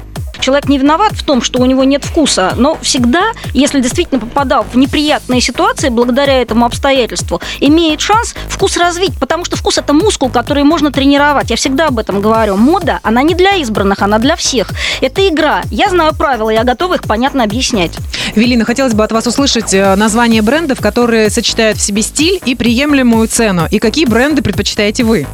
Человек 0.45 0.69
не 0.69 0.77
виноват 0.77 1.13
в 1.13 1.23
том, 1.23 1.41
что 1.41 1.59
у 1.59 1.65
него 1.65 1.83
нет 1.85 2.05
вкуса, 2.05 2.53
но 2.55 2.77
всегда, 2.83 3.31
если 3.55 3.79
действительно 3.79 4.19
попадал 4.19 4.63
в 4.71 4.77
неприятные 4.77 5.41
ситуации 5.41 5.89
благодаря 5.89 6.39
этому 6.39 6.67
обстоятельству, 6.67 7.41
имеет 7.61 7.99
шанс 7.99 8.35
вкус 8.47 8.77
развить, 8.77 9.17
потому 9.19 9.43
что 9.43 9.57
вкус 9.57 9.79
это 9.79 9.91
мускул, 9.91 10.29
который 10.29 10.61
можно 10.61 10.91
тренировать. 10.91 11.49
Я 11.49 11.55
всегда 11.55 11.87
об 11.87 11.97
этом 11.97 12.21
говорю. 12.21 12.57
Мода, 12.57 12.99
она 13.01 13.23
не 13.23 13.33
для 13.33 13.55
избранных, 13.55 14.03
она 14.03 14.19
для 14.19 14.35
всех. 14.35 14.69
Это 15.01 15.27
игра. 15.27 15.63
Я 15.71 15.89
знаю 15.89 16.13
правила, 16.13 16.51
я 16.51 16.63
готова 16.63 16.93
их 16.93 17.01
понятно 17.05 17.43
объяснять. 17.43 17.93
Велина, 18.35 18.65
хотелось 18.65 18.93
бы 18.93 19.03
от 19.03 19.11
вас 19.11 19.25
услышать 19.25 19.73
э, 19.73 19.95
название 19.95 20.43
брендов, 20.43 20.79
которые 20.79 21.31
сочетают 21.31 21.79
в 21.79 21.81
себе 21.81 22.03
стиль 22.03 22.39
и 22.45 22.53
приемлемую 22.53 23.27
цену. 23.29 23.63
И 23.71 23.79
какие 23.79 24.05
бренды 24.05 24.43
предпочитаете 24.43 25.05
вы? 25.05 25.25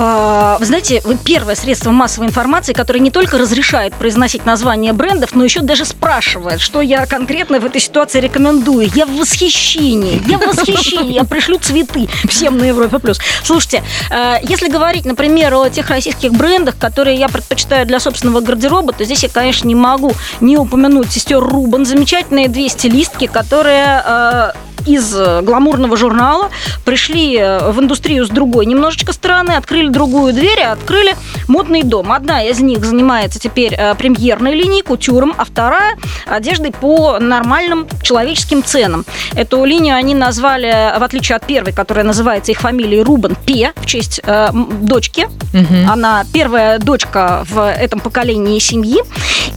А, 0.00 0.56
Вы 0.58 0.66
знаете, 0.66 1.02
первое 1.24 1.56
средство 1.56 1.90
массовой 1.90 2.28
информации, 2.28 2.72
которое 2.72 3.00
не 3.00 3.10
только 3.10 3.36
разрешает 3.36 3.94
произносить 3.94 4.46
названия 4.46 4.92
брендов, 4.92 5.34
но 5.34 5.42
еще 5.42 5.60
даже 5.60 5.84
спрашивает, 5.84 6.60
что 6.60 6.80
я 6.80 7.04
конкретно 7.06 7.58
в 7.58 7.64
этой 7.64 7.80
ситуации 7.80 8.20
рекомендую. 8.20 8.88
Я 8.94 9.06
в 9.06 9.16
восхищении. 9.16 10.22
Я 10.26 10.38
в 10.38 10.46
восхищении. 10.46 11.14
Я 11.14 11.24
пришлю 11.24 11.58
цветы 11.58 12.08
всем 12.28 12.58
на 12.58 12.64
Европе+. 12.64 12.98
плюс. 13.00 13.18
Слушайте, 13.42 13.82
э, 14.10 14.36
если 14.42 14.68
говорить, 14.68 15.04
например, 15.04 15.54
о 15.54 15.68
тех 15.68 15.90
российских 15.90 16.32
брендах, 16.32 16.78
которые 16.78 17.16
я 17.16 17.28
предпочитаю 17.28 17.84
для 17.84 17.98
собственного 17.98 18.40
гардероба, 18.40 18.92
то 18.92 19.04
здесь 19.04 19.24
я, 19.24 19.28
конечно, 19.28 19.66
не 19.66 19.74
могу 19.74 20.12
не 20.40 20.56
упомянуть 20.56 21.10
сестер 21.10 21.40
Рубан. 21.40 21.84
Замечательные 21.84 22.48
две 22.48 22.68
стилистки, 22.68 23.26
которые 23.26 24.02
э, 24.04 24.52
из 24.86 25.14
э, 25.14 25.42
гламурного 25.42 25.96
журнала, 25.96 26.50
пришли 26.84 27.36
в 27.36 27.80
индустрию 27.80 28.24
с 28.24 28.28
другой 28.28 28.66
немножечко 28.66 29.12
стороны, 29.12 29.52
открыли 29.52 29.87
другую 29.88 30.32
дверь, 30.32 30.60
и 30.60 30.62
открыли 30.62 31.14
модный 31.46 31.82
дом. 31.82 32.12
Одна 32.12 32.42
из 32.42 32.60
них 32.60 32.84
занимается 32.84 33.38
теперь 33.38 33.74
э, 33.74 33.94
премьерной 33.94 34.54
линией, 34.54 34.82
кутюром, 34.82 35.34
а 35.36 35.44
вторая 35.44 35.96
одеждой 36.26 36.72
по 36.72 37.18
нормальным 37.18 37.86
человеческим 38.02 38.62
ценам. 38.62 39.04
Эту 39.34 39.64
линию 39.64 39.96
они 39.96 40.14
назвали, 40.14 40.98
в 40.98 41.02
отличие 41.02 41.36
от 41.36 41.46
первой, 41.46 41.72
которая 41.72 42.04
называется 42.04 42.52
их 42.52 42.60
фамилией 42.60 43.02
Рубен 43.02 43.36
Пе, 43.46 43.72
в 43.76 43.86
честь 43.86 44.20
э, 44.24 44.50
дочки. 44.52 45.28
Угу. 45.54 45.90
Она 45.90 46.24
первая 46.32 46.78
дочка 46.78 47.44
в 47.48 47.70
этом 47.70 48.00
поколении 48.00 48.58
семьи. 48.58 48.98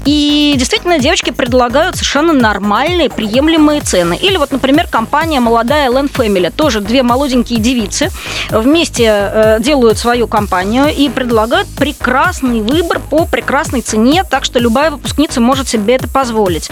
И 0.06 0.56
действительно, 0.58 1.00
девочки 1.00 1.32
предлагают 1.32 1.96
совершенно 1.96 2.34
нормальные, 2.34 3.10
приемлемые 3.10 3.82
цены. 3.82 4.18
Или 4.20 4.38
вот, 4.38 4.52
например, 4.52 4.88
компания 4.88 5.40
«Молодая 5.40 5.90
Land 5.90 6.12
Family». 6.12 6.52
Тоже 6.52 6.82
две 6.82 7.04
молоденькие 7.04 7.60
девицы 7.60 8.10
вместе 8.50 9.06
э, 9.08 9.58
делают 9.60 9.98
свою 9.98 10.11
компанию 10.28 10.94
и 10.94 11.10
предлагают 11.10 11.68
прекрасный 11.78 12.62
выбор 12.62 13.00
по 13.00 13.26
прекрасной 13.26 13.82
цене, 13.82 14.24
так 14.24 14.46
что 14.46 14.60
любая 14.60 14.92
выпускница 14.92 15.42
может 15.42 15.68
себе 15.68 15.96
это 15.96 16.08
позволить. 16.08 16.70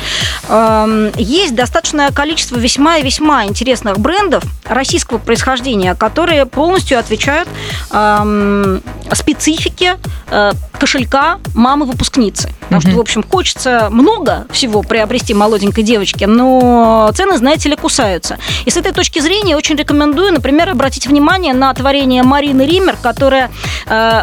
Эм, 0.49 1.11
есть 1.15 1.55
достаточное 1.55 2.11
количество 2.11 2.57
весьма 2.57 2.97
и 2.97 3.03
весьма 3.03 3.45
интересных 3.45 3.99
брендов 3.99 4.43
российского 4.65 5.17
происхождения, 5.17 5.95
которые 5.95 6.45
полностью 6.45 6.99
отвечают 6.99 7.49
эм, 7.91 8.81
специфике 9.13 9.97
э, 10.29 10.51
кошелька 10.79 11.39
мамы-выпускницы. 11.53 12.49
Потому 12.61 12.81
что, 12.81 12.91
в 12.91 12.99
общем, 12.99 13.23
хочется 13.23 13.87
много 13.89 14.45
всего 14.51 14.83
приобрести 14.83 15.33
молоденькой 15.33 15.83
девочке, 15.83 16.27
но 16.27 17.11
цены, 17.15 17.37
знаете 17.37 17.69
ли, 17.69 17.75
кусаются. 17.75 18.37
И 18.65 18.69
с 18.69 18.77
этой 18.77 18.91
точки 18.91 19.19
зрения 19.19 19.55
очень 19.55 19.75
рекомендую, 19.75 20.33
например, 20.33 20.69
обратить 20.69 21.07
внимание 21.07 21.53
на 21.53 21.73
творение 21.73 22.21
Марины 22.23 22.61
Риммер, 22.61 22.95
которая 23.01 23.28
э, 23.33 24.21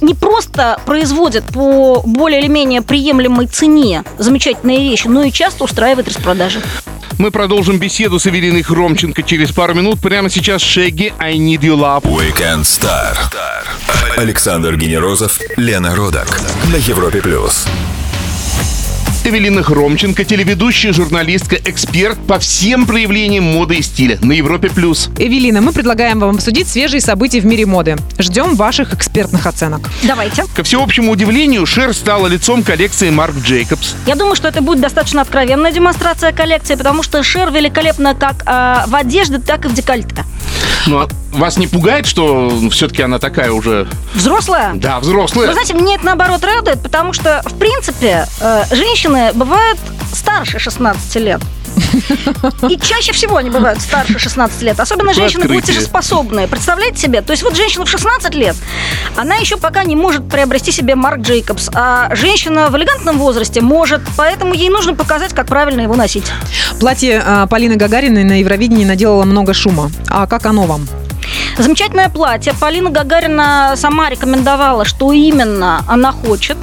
не 0.00 0.14
просто 0.14 0.80
производит 0.84 1.44
по 1.44 2.02
более 2.04 2.40
или 2.40 2.48
менее 2.48 2.82
приемлемой 2.82 3.46
цене 3.46 4.04
замечательные 4.18 4.78
вещи, 4.78 5.06
но 5.06 5.22
и 5.22 5.30
часто 5.30 5.64
устраивает 5.64 6.08
распродажи. 6.08 6.60
Мы 7.18 7.30
продолжим 7.30 7.78
беседу 7.78 8.18
с 8.18 8.26
Эвелиной 8.26 8.62
Хромченко 8.62 9.22
через 9.22 9.52
пару 9.52 9.74
минут. 9.74 10.00
Прямо 10.00 10.28
сейчас 10.28 10.62
Шеги 10.62 11.12
«I 11.18 11.36
Need 11.36 11.60
Your 11.60 11.78
Love». 11.78 12.02
Weekend 12.02 12.62
Star. 12.62 13.16
Александр 14.16 14.76
Генерозов, 14.76 15.38
Лена 15.56 15.94
Родак 15.94 16.40
на 16.72 16.76
Европе 16.76 17.20
плюс. 17.22 17.66
Эвелина 19.24 19.62
Хромченко, 19.62 20.24
телеведущая, 20.24 20.92
журналистка, 20.92 21.54
эксперт 21.54 22.18
по 22.26 22.40
всем 22.40 22.86
проявлениям 22.86 23.44
моды 23.44 23.76
и 23.76 23.82
стиля 23.82 24.18
на 24.20 24.32
Европе+. 24.32 24.68
плюс. 24.68 25.10
Эвелина, 25.16 25.60
мы 25.60 25.72
предлагаем 25.72 26.18
вам 26.18 26.34
обсудить 26.34 26.66
свежие 26.66 27.00
события 27.00 27.40
в 27.40 27.46
мире 27.46 27.64
моды. 27.64 27.96
Ждем 28.18 28.56
ваших 28.56 28.94
экспертных 28.94 29.46
оценок. 29.46 29.88
Давайте. 30.02 30.44
Ко 30.56 30.64
всеобщему 30.64 31.12
удивлению, 31.12 31.66
Шер 31.66 31.94
стала 31.94 32.26
лицом 32.26 32.64
коллекции 32.64 33.10
Марк 33.10 33.36
Джейкобс. 33.36 33.94
Я 34.06 34.16
думаю, 34.16 34.34
что 34.34 34.48
это 34.48 34.60
будет 34.60 34.80
достаточно 34.80 35.20
откровенная 35.20 35.70
демонстрация 35.70 36.32
коллекции, 36.32 36.74
потому 36.74 37.04
что 37.04 37.22
Шер 37.22 37.52
великолепна 37.52 38.16
как 38.16 38.42
э, 38.44 38.90
в 38.90 38.94
одежде, 38.96 39.38
так 39.38 39.64
и 39.66 39.68
в 39.68 39.74
декольте. 39.74 40.24
Ну, 40.86 41.00
а 41.00 41.08
вас 41.32 41.58
не 41.58 41.66
пугает, 41.66 42.06
что 42.06 42.50
все-таки 42.70 43.02
она 43.02 43.18
такая 43.18 43.52
уже... 43.52 43.86
Взрослая? 44.14 44.72
Да, 44.74 45.00
взрослая. 45.00 45.46
Вы 45.46 45.52
знаете, 45.52 45.74
мне 45.74 45.96
это 45.96 46.06
наоборот 46.06 46.42
радует, 46.44 46.82
потому 46.82 47.12
что, 47.12 47.42
в 47.44 47.56
принципе, 47.58 48.26
э, 48.40 48.64
женщины 48.70 49.30
бывают 49.34 49.78
старше 50.12 50.58
16 50.58 51.16
лет. 51.16 51.40
И 52.68 52.78
чаще 52.78 53.12
всего 53.12 53.36
они 53.36 53.50
бывают 53.50 53.80
старше 53.80 54.18
16 54.18 54.62
лет. 54.62 54.80
Особенно 54.80 55.12
женщины 55.14 55.46
платежеспособные. 55.46 56.48
Представляете 56.48 56.98
себе? 56.98 57.20
То 57.22 57.32
есть 57.32 57.42
вот 57.42 57.56
женщина 57.56 57.84
в 57.84 57.90
16 57.90 58.34
лет, 58.34 58.56
она 59.16 59.36
еще 59.36 59.56
пока 59.56 59.84
не 59.84 59.96
может 59.96 60.28
приобрести 60.28 60.72
себе 60.72 60.94
Марк 60.94 61.20
Джейкобс. 61.20 61.70
А 61.74 62.14
женщина 62.14 62.68
в 62.68 62.76
элегантном 62.76 63.18
возрасте 63.18 63.60
может. 63.60 64.02
Поэтому 64.16 64.54
ей 64.54 64.70
нужно 64.70 64.94
показать, 64.94 65.32
как 65.32 65.46
правильно 65.46 65.80
его 65.80 65.94
носить. 65.94 66.24
Платье 66.80 67.22
а, 67.24 67.46
Полины 67.46 67.76
Гагариной 67.76 68.24
на 68.24 68.38
Евровидении 68.40 68.84
наделало 68.84 69.24
много 69.24 69.54
шума. 69.54 69.90
А 70.08 70.26
как 70.26 70.46
оно 70.46 70.64
вам? 70.64 70.88
Замечательное 71.58 72.08
платье. 72.08 72.54
Полина 72.58 72.90
Гагарина 72.90 73.74
сама 73.76 74.08
рекомендовала, 74.08 74.84
что 74.84 75.12
именно 75.12 75.84
она 75.86 76.12
хочет. 76.12 76.56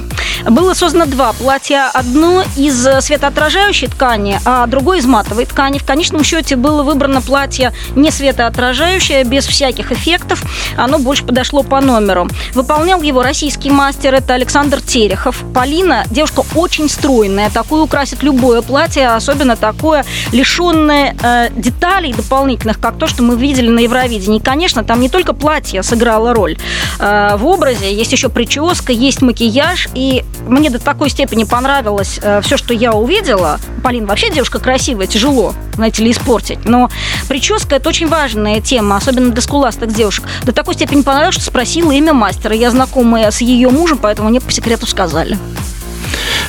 Было 0.48 0.74
создано 0.74 1.06
два 1.06 1.32
платья. 1.32 1.90
Одно 1.92 2.44
из 2.56 2.86
светоотражающей 3.00 3.88
ткани, 3.88 4.40
а 4.44 4.66
другое 4.66 4.98
из 4.98 5.06
матовой 5.06 5.46
ткани. 5.46 5.78
В 5.78 5.84
конечном 5.84 6.24
счете 6.24 6.56
было 6.56 6.82
выбрано 6.82 7.20
платье 7.20 7.72
не 7.94 8.10
светоотражающее, 8.10 9.24
без 9.24 9.46
всяких 9.46 9.92
эффектов. 9.92 10.42
Оно 10.76 10.98
больше 10.98 11.24
подошло 11.24 11.62
по 11.62 11.80
номеру. 11.80 12.28
Выполнял 12.54 13.02
его 13.02 13.22
российский 13.22 13.70
мастер, 13.70 14.14
это 14.14 14.34
Александр 14.34 14.80
Терехов. 14.80 15.42
Полина, 15.54 16.04
девушка 16.10 16.42
очень 16.54 16.88
стройная. 16.88 17.50
Такое 17.50 17.82
украсит 17.82 18.22
любое 18.22 18.62
платье, 18.62 19.08
особенно 19.08 19.56
такое, 19.56 20.04
лишенное 20.32 21.16
э, 21.22 21.48
деталей 21.54 22.12
дополнительных, 22.12 22.80
как 22.80 22.98
то, 22.98 23.06
что 23.06 23.22
мы 23.22 23.36
видели 23.36 23.68
на 23.68 23.80
Евровидении. 23.80 24.38
Конечно, 24.38 24.84
там 24.84 25.00
не 25.00 25.08
только 25.08 25.32
платье 25.32 25.82
сыграло 25.82 26.34
роль 26.34 26.56
э, 26.98 27.36
в 27.36 27.46
образе, 27.46 27.92
есть 27.94 28.12
еще 28.12 28.28
прическа, 28.28 28.92
есть 28.92 29.22
макияж. 29.22 29.88
И 29.94 30.09
мне 30.46 30.70
до 30.70 30.78
такой 30.78 31.10
степени 31.10 31.44
понравилось 31.44 32.20
э, 32.22 32.40
все, 32.42 32.56
что 32.56 32.74
я 32.74 32.92
увидела. 32.92 33.58
Полин 33.82 34.06
вообще 34.06 34.30
девушка 34.30 34.58
красивая, 34.58 35.06
тяжело, 35.06 35.54
знаете 35.74 36.02
ли, 36.02 36.10
испортить. 36.10 36.58
Но 36.64 36.90
прическа– 37.28 37.74
это 37.76 37.88
очень 37.88 38.08
важная 38.08 38.60
тема, 38.60 38.96
особенно 38.96 39.30
для 39.30 39.42
скуластых 39.42 39.92
девушек. 39.92 40.24
До 40.44 40.52
такой 40.52 40.74
степени 40.74 41.02
понравилось, 41.02 41.36
что 41.36 41.44
спросила 41.44 41.92
имя 41.92 42.12
мастера. 42.12 42.54
Я 42.54 42.70
знакомая 42.70 43.30
с 43.30 43.40
ее 43.40 43.70
мужем, 43.70 43.98
поэтому 44.00 44.28
мне 44.28 44.40
по 44.40 44.50
секрету 44.52 44.86
сказали. 44.86 45.38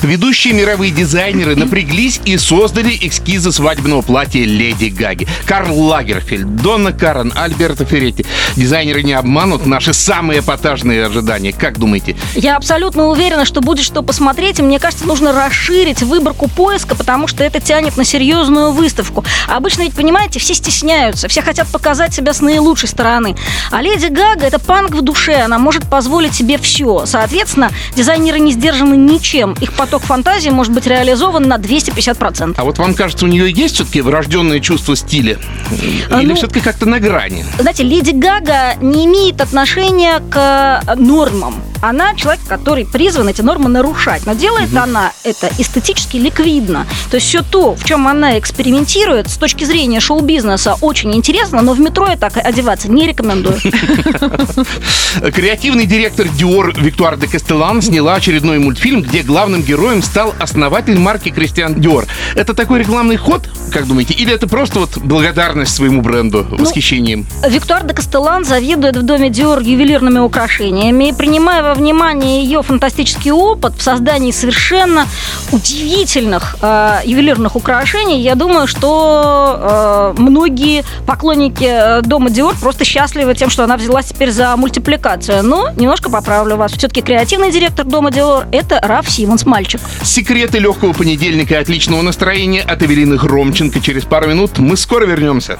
Ведущие 0.02 0.52
мировые 0.52 0.90
дизайнеры 0.90 1.54
напряглись 1.54 2.20
и 2.24 2.36
создали 2.36 2.98
эскизы 3.00 3.52
свадебного 3.52 4.02
платья 4.02 4.44
Леди 4.44 4.86
Гаги. 4.86 5.28
Карл 5.46 5.78
Лагерфельд, 5.78 6.56
Донна 6.56 6.92
Карен, 6.92 7.32
Альберто 7.36 7.84
Ферретти. 7.84 8.26
Дизайнеры 8.56 9.04
не 9.04 9.12
обманут 9.12 9.64
наши 9.64 9.92
самые 9.92 10.40
эпатажные 10.40 11.06
ожидания. 11.06 11.52
Как 11.52 11.78
думаете? 11.78 12.16
Я 12.34 12.56
абсолютно 12.56 13.06
уверена, 13.06 13.44
что 13.44 13.60
будет 13.60 13.84
что 13.84 14.02
посмотреть. 14.02 14.58
Мне 14.58 14.80
кажется, 14.80 15.06
нужно 15.06 15.32
расширить 15.32 16.02
выборку 16.02 16.48
поиска, 16.48 16.96
потому 16.96 17.28
что 17.28 17.44
это 17.44 17.60
тянет 17.60 17.96
на 17.96 18.04
серьезную 18.04 18.72
выставку. 18.72 19.24
Обычно 19.46 19.82
ведь, 19.82 19.94
понимаете, 19.94 20.40
все 20.40 20.54
стесняются, 20.54 21.28
все 21.28 21.42
хотят 21.42 21.68
показать 21.68 22.12
себя 22.12 22.34
с 22.34 22.40
наилучшей 22.40 22.88
стороны. 22.88 23.36
А 23.70 23.80
Леди 23.80 24.06
Гага– 24.06 24.46
это 24.46 24.58
панк 24.58 24.96
в 24.96 25.02
душе, 25.02 25.42
она 25.42 25.60
может 25.60 25.88
позволить 25.88 26.34
себе 26.34 26.58
все. 26.58 27.06
Соответственно, 27.06 27.70
дизайнеры 27.94 28.40
не 28.40 28.50
сдержаны 28.52 28.96
ничем. 28.96 29.52
Их 29.60 29.72
потом 29.74 29.91
поток 29.92 30.06
фантазии 30.06 30.48
может 30.48 30.72
быть 30.72 30.86
реализован 30.86 31.42
на 31.42 31.58
250%. 31.58 32.54
А 32.56 32.64
вот 32.64 32.78
вам 32.78 32.94
кажется, 32.94 33.26
у 33.26 33.28
нее 33.28 33.52
есть 33.52 33.74
все-таки 33.74 34.00
врожденное 34.00 34.58
чувство 34.58 34.96
стиля? 34.96 35.36
Или 35.70 36.24
ну, 36.24 36.34
все-таки 36.34 36.60
как-то 36.60 36.86
на 36.86 36.98
грани? 36.98 37.44
Знаете, 37.58 37.82
Леди 37.82 38.12
Гага 38.12 38.76
не 38.80 39.04
имеет 39.04 39.42
отношения 39.42 40.22
к 40.30 40.82
нормам 40.96 41.56
она 41.82 42.14
человек, 42.14 42.40
который 42.46 42.86
призван 42.86 43.28
эти 43.28 43.42
нормы 43.42 43.68
нарушать. 43.68 44.24
Но 44.24 44.34
делает 44.34 44.70
угу. 44.70 44.78
она 44.78 45.12
это 45.24 45.50
эстетически 45.58 46.16
ликвидно. 46.16 46.86
То 47.10 47.16
есть 47.16 47.26
все 47.26 47.42
то, 47.42 47.74
в 47.74 47.84
чем 47.84 48.06
она 48.06 48.38
экспериментирует, 48.38 49.28
с 49.28 49.36
точки 49.36 49.64
зрения 49.64 50.00
шоу-бизнеса, 50.00 50.76
очень 50.80 51.14
интересно, 51.14 51.60
но 51.60 51.72
в 51.74 51.80
метро 51.80 52.06
я 52.08 52.16
так 52.16 52.36
одеваться 52.36 52.90
не 52.90 53.06
рекомендую. 53.06 53.58
Креативный 55.34 55.86
директор 55.86 56.26
Dior 56.26 56.72
Виктуар 56.80 57.16
де 57.16 57.26
Кастелан 57.26 57.82
сняла 57.82 58.14
очередной 58.14 58.58
мультфильм, 58.58 59.02
где 59.02 59.22
главным 59.22 59.62
героем 59.62 60.02
стал 60.02 60.34
основатель 60.38 60.98
марки 60.98 61.30
Кристиан 61.30 61.74
Dior. 61.74 62.06
Это 62.36 62.54
такой 62.54 62.78
рекламный 62.78 63.16
ход, 63.16 63.48
как 63.72 63.88
думаете, 63.88 64.14
или 64.14 64.32
это 64.32 64.46
просто 64.46 64.78
вот 64.78 64.98
благодарность 64.98 65.74
своему 65.74 66.00
бренду, 66.00 66.46
ну, 66.48 66.58
восхищением? 66.58 67.26
Виктуар 67.46 67.84
де 67.84 67.92
Кастелан 67.92 68.44
завидует 68.44 68.96
в 68.96 69.02
доме 69.02 69.30
Dior 69.30 69.62
ювелирными 69.62 70.20
украшениями, 70.20 71.12
принимая 71.16 71.71
во 71.72 71.74
внимание 71.74 72.44
ее 72.44 72.62
фантастический 72.62 73.30
опыт 73.30 73.76
в 73.78 73.82
создании 73.82 74.30
совершенно 74.30 75.06
удивительных 75.52 76.56
э, 76.60 77.00
ювелирных 77.04 77.56
украшений, 77.56 78.20
я 78.20 78.34
думаю, 78.34 78.66
что 78.66 80.12
э, 80.18 80.20
многие 80.20 80.84
поклонники 81.06 81.64
э, 81.64 82.02
дома 82.02 82.28
Диор 82.28 82.54
просто 82.60 82.84
счастливы 82.84 83.34
тем, 83.34 83.48
что 83.48 83.64
она 83.64 83.78
взялась 83.78 84.06
теперь 84.08 84.30
за 84.30 84.54
мультипликацию. 84.58 85.42
Но 85.42 85.70
немножко 85.74 86.10
поправлю 86.10 86.56
вас. 86.56 86.72
Все-таки 86.72 87.00
креативный 87.00 87.50
директор 87.50 87.86
дома 87.86 88.10
Диор– 88.10 88.44
это 88.52 88.78
Раф 88.82 89.10
Симонс, 89.10 89.46
мальчик. 89.46 89.80
Секреты 90.02 90.58
легкого 90.58 90.92
понедельника 90.92 91.54
и 91.54 91.56
отличного 91.56 92.02
настроения 92.02 92.60
от 92.60 92.82
Эвелины 92.82 93.16
Громченко. 93.16 93.80
Через 93.80 94.04
пару 94.04 94.28
минут 94.28 94.58
мы 94.58 94.76
скоро 94.76 95.06
вернемся. 95.06 95.58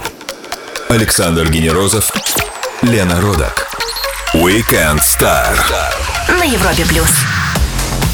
Александр 0.90 1.50
Генерозов, 1.50 2.12
Лена 2.82 3.18
Родак. 3.18 3.71
Weekend 4.34 5.00
Star 5.02 5.54
на 6.38 6.44
Европе 6.44 6.86
плюс. 6.86 7.31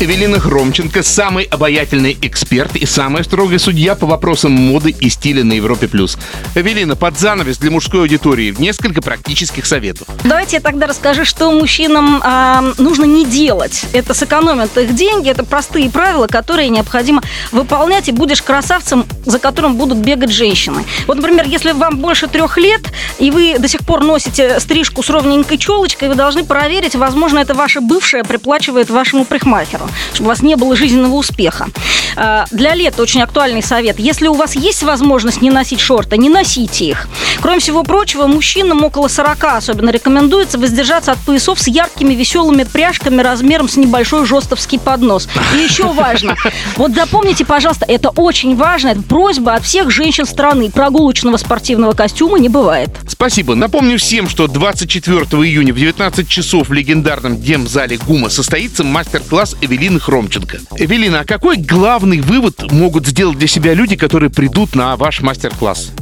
Эвелина 0.00 0.38
Хромченко– 0.38 1.02
самый 1.02 1.42
обаятельный 1.42 2.16
эксперт 2.22 2.76
и 2.76 2.86
самая 2.86 3.24
строгая 3.24 3.58
судья 3.58 3.96
по 3.96 4.06
вопросам 4.06 4.52
моды 4.52 4.90
и 4.90 5.08
стиля 5.08 5.42
на 5.42 5.54
Европе+. 5.54 5.88
плюс. 5.88 6.16
Эвелина, 6.54 6.94
под 6.94 7.18
занавес 7.18 7.58
для 7.58 7.72
мужской 7.72 8.02
аудитории 8.02 8.54
несколько 8.56 9.02
практических 9.02 9.66
советов. 9.66 10.06
Давайте 10.22 10.58
я 10.58 10.62
тогда 10.62 10.86
расскажу, 10.86 11.24
что 11.24 11.50
мужчинам 11.50 12.20
а, 12.22 12.74
нужно 12.78 13.06
не 13.06 13.26
делать. 13.26 13.86
Это 13.92 14.14
сэкономит 14.14 14.78
их 14.78 14.94
деньги, 14.94 15.30
это 15.30 15.42
простые 15.42 15.90
правила, 15.90 16.28
которые 16.28 16.68
необходимо 16.68 17.20
выполнять, 17.50 18.08
и 18.08 18.12
будешь 18.12 18.40
красавцем, 18.40 19.04
за 19.24 19.40
которым 19.40 19.74
будут 19.74 19.98
бегать 19.98 20.30
женщины. 20.30 20.84
Вот, 21.08 21.16
например, 21.16 21.46
если 21.48 21.72
вам 21.72 21.98
больше 21.98 22.28
трех 22.28 22.56
лет, 22.56 22.82
и 23.18 23.32
вы 23.32 23.58
до 23.58 23.66
сих 23.66 23.80
пор 23.80 24.04
носите 24.04 24.60
стрижку 24.60 25.02
с 25.02 25.10
ровненькой 25.10 25.58
челочкой, 25.58 26.08
вы 26.08 26.14
должны 26.14 26.44
проверить, 26.44 26.94
возможно, 26.94 27.40
это 27.40 27.54
ваша 27.54 27.80
бывшая 27.80 28.22
приплачивает 28.22 28.90
вашему 28.90 29.24
парикмахеру 29.24 29.87
чтобы 30.12 30.28
у 30.28 30.30
вас 30.30 30.42
не 30.42 30.56
было 30.56 30.76
жизненного 30.76 31.14
успеха. 31.14 31.68
А, 32.16 32.46
для 32.50 32.74
лета 32.74 33.02
очень 33.02 33.22
актуальный 33.22 33.62
совет. 33.62 33.98
Если 33.98 34.28
у 34.28 34.34
вас 34.34 34.54
есть 34.56 34.82
возможность 34.82 35.42
не 35.42 35.50
носить 35.50 35.80
шорты, 35.80 36.16
не 36.16 36.28
носите 36.28 36.86
их. 36.86 37.08
Кроме 37.40 37.60
всего 37.60 37.82
прочего, 37.84 38.26
мужчинам 38.26 38.82
около 38.82 39.08
40 39.08 39.44
особенно 39.44 39.90
рекомендуется 39.90 40.58
воздержаться 40.58 41.12
от 41.12 41.18
поясов 41.18 41.60
с 41.60 41.68
яркими 41.68 42.14
веселыми 42.14 42.64
пряжками 42.64 43.22
размером 43.22 43.68
с 43.68 43.76
небольшой 43.76 44.26
жестовский 44.26 44.78
поднос. 44.78 45.28
И 45.54 45.62
еще 45.62 45.84
важно, 45.92 46.36
вот 46.76 46.94
запомните, 46.94 47.44
пожалуйста, 47.44 47.84
это 47.88 48.10
очень 48.10 48.56
важно, 48.56 48.88
это 48.88 49.02
просьба 49.02 49.54
от 49.54 49.64
всех 49.64 49.90
женщин 49.90 50.26
страны. 50.26 50.70
Прогулочного 50.70 51.36
спортивного 51.36 51.92
костюма 51.92 52.38
не 52.38 52.48
бывает. 52.48 52.90
Спасибо. 53.06 53.54
Напомню 53.54 53.98
всем, 53.98 54.28
что 54.28 54.46
24 54.46 55.18
июня 55.44 55.72
в 55.72 55.76
19 55.76 56.28
часов 56.28 56.68
в 56.68 56.72
легендарном 56.72 57.40
демзале 57.40 57.96
ГУМа 57.98 58.28
состоится 58.28 58.84
мастер-класс 58.84 59.56
Эвелины 59.78 60.00
Хромченко. 60.00 60.58
Эвелина, 60.76 61.20
а 61.20 61.24
какой 61.24 61.56
главный 61.56 62.20
вывод 62.20 62.72
могут 62.72 63.06
сделать 63.06 63.38
для 63.38 63.46
себя 63.46 63.74
люди, 63.74 63.94
которые 63.94 64.28
придут 64.28 64.74
на 64.74 64.96
ваш 64.96 65.20
мастер-класс? 65.20 65.92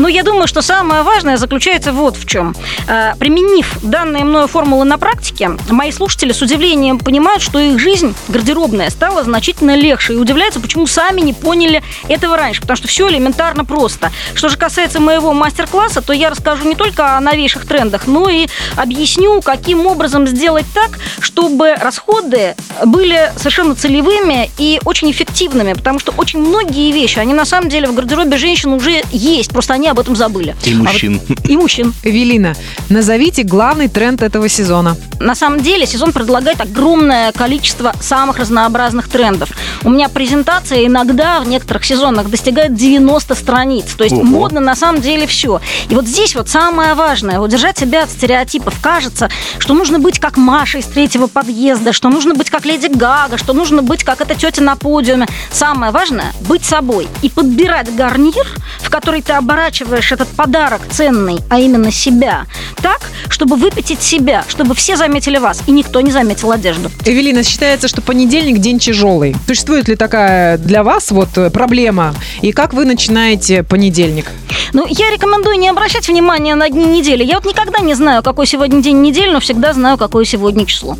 Ну, 0.00 0.08
я 0.08 0.22
думаю, 0.22 0.48
что 0.48 0.62
самое 0.62 1.02
важное 1.02 1.36
заключается 1.36 1.92
вот 1.92 2.16
в 2.16 2.26
чем. 2.26 2.56
Э, 2.88 3.12
применив 3.18 3.76
данные 3.82 4.24
мною 4.24 4.48
формулы 4.48 4.86
на 4.86 4.96
практике, 4.96 5.50
мои 5.68 5.92
слушатели 5.92 6.32
с 6.32 6.40
удивлением 6.40 6.98
понимают, 6.98 7.42
что 7.42 7.58
их 7.58 7.78
жизнь 7.78 8.14
гардеробная 8.28 8.88
стала 8.88 9.22
значительно 9.24 9.76
легче 9.76 10.14
и 10.14 10.16
удивляются, 10.16 10.58
почему 10.58 10.86
сами 10.86 11.20
не 11.20 11.34
поняли 11.34 11.82
этого 12.08 12.38
раньше, 12.38 12.62
потому 12.62 12.78
что 12.78 12.88
все 12.88 13.10
элементарно 13.10 13.66
просто. 13.66 14.10
Что 14.32 14.48
же 14.48 14.56
касается 14.56 15.00
моего 15.00 15.34
мастер-класса, 15.34 16.00
то 16.00 16.14
я 16.14 16.30
расскажу 16.30 16.66
не 16.66 16.76
только 16.76 17.18
о 17.18 17.20
новейших 17.20 17.66
трендах, 17.66 18.06
но 18.06 18.30
и 18.30 18.48
объясню, 18.76 19.42
каким 19.42 19.84
образом 19.84 20.26
сделать 20.26 20.64
так, 20.72 20.98
чтобы 21.20 21.74
расходы 21.74 22.56
были 22.86 23.30
совершенно 23.36 23.74
целевыми 23.74 24.50
и 24.56 24.80
очень 24.86 25.10
эффективными, 25.10 25.74
потому 25.74 25.98
что 25.98 26.14
очень 26.16 26.38
многие 26.38 26.90
вещи, 26.90 27.18
они 27.18 27.34
на 27.34 27.44
самом 27.44 27.68
деле 27.68 27.86
в 27.86 27.94
гардеробе 27.94 28.38
женщин 28.38 28.72
уже 28.72 29.02
есть, 29.12 29.50
просто 29.50 29.74
они 29.74 29.89
об 29.90 29.98
этом 29.98 30.16
забыли. 30.16 30.56
И 30.64 30.74
мужчин. 30.74 31.20
А 31.22 31.26
вот, 31.28 31.48
и 31.48 31.56
мужчин. 31.56 31.94
Эвелина, 32.02 32.54
назовите 32.88 33.42
главный 33.42 33.88
тренд 33.88 34.22
этого 34.22 34.48
сезона. 34.48 34.96
На 35.20 35.34
самом 35.34 35.60
деле 35.60 35.86
сезон 35.86 36.12
предлагает 36.12 36.60
огромное 36.60 37.32
количество 37.32 37.92
самых 38.00 38.38
разнообразных 38.38 39.08
трендов. 39.08 39.50
У 39.84 39.90
меня 39.90 40.08
презентация 40.08 40.86
иногда 40.86 41.40
в 41.40 41.48
некоторых 41.48 41.84
сезонах 41.84 42.30
достигает 42.30 42.74
90 42.74 43.34
страниц. 43.34 43.86
То 43.96 44.04
есть 44.04 44.16
Ого. 44.16 44.24
модно 44.24 44.60
на 44.60 44.74
самом 44.74 45.00
деле 45.00 45.26
все. 45.26 45.60
И 45.88 45.94
вот 45.94 46.06
здесь 46.06 46.34
вот 46.34 46.48
самое 46.48 46.94
важное, 46.94 47.40
удержать 47.40 47.78
себя 47.78 48.04
от 48.04 48.10
стереотипов. 48.10 48.74
Кажется, 48.82 49.28
что 49.58 49.74
нужно 49.74 49.98
быть 49.98 50.18
как 50.18 50.36
Маша 50.36 50.78
из 50.78 50.86
третьего 50.86 51.26
подъезда, 51.26 51.92
что 51.92 52.08
нужно 52.08 52.34
быть 52.34 52.50
как 52.50 52.64
Леди 52.64 52.88
Гага, 52.88 53.36
что 53.38 53.52
нужно 53.52 53.82
быть 53.82 54.04
как 54.04 54.20
эта 54.20 54.34
тетя 54.34 54.62
на 54.62 54.76
подиуме. 54.76 55.26
Самое 55.52 55.92
важное– 55.92 56.32
быть 56.42 56.64
собой 56.64 57.08
и 57.22 57.28
подбирать 57.28 57.94
гарнир, 57.94 58.46
в 58.80 58.90
который 58.90 59.22
ты 59.22 59.32
оборачиваешь 59.80 60.12
этот 60.12 60.28
подарок 60.28 60.80
ценный, 60.90 61.38
а 61.48 61.58
именно 61.58 61.90
себя, 61.90 62.46
так, 62.82 63.00
чтобы 63.28 63.56
выпятить 63.56 64.02
себя, 64.02 64.44
чтобы 64.48 64.74
все 64.74 64.96
заметили 64.96 65.38
вас, 65.38 65.62
и 65.66 65.72
никто 65.72 66.00
не 66.00 66.10
заметил 66.10 66.52
одежду. 66.52 66.90
Эвелина, 67.04 67.42
считается, 67.42 67.88
что 67.88 68.02
понедельник 68.02 68.58
день 68.58 68.78
тяжелый. 68.78 69.34
Существует 69.46 69.88
ли 69.88 69.96
такая 69.96 70.58
для 70.58 70.82
вас 70.82 71.10
вот 71.10 71.36
э, 71.36 71.50
проблема? 71.50 72.14
И 72.42 72.52
как 72.52 72.74
вы 72.74 72.84
начинаете 72.84 73.62
понедельник? 73.62 74.26
Ну, 74.72 74.86
я 74.88 75.10
рекомендую 75.10 75.58
не 75.58 75.68
обращать 75.68 76.08
внимания 76.08 76.54
на 76.54 76.68
дни 76.68 76.84
недели. 76.84 77.24
Я 77.24 77.36
вот 77.36 77.46
никогда 77.46 77.80
не 77.80 77.94
знаю, 77.94 78.22
какой 78.22 78.46
сегодня 78.46 78.82
день 78.82 79.00
недели, 79.00 79.30
но 79.30 79.40
всегда 79.40 79.72
знаю, 79.72 79.98
какое 79.98 80.24
сегодня 80.24 80.66
число. 80.66 80.96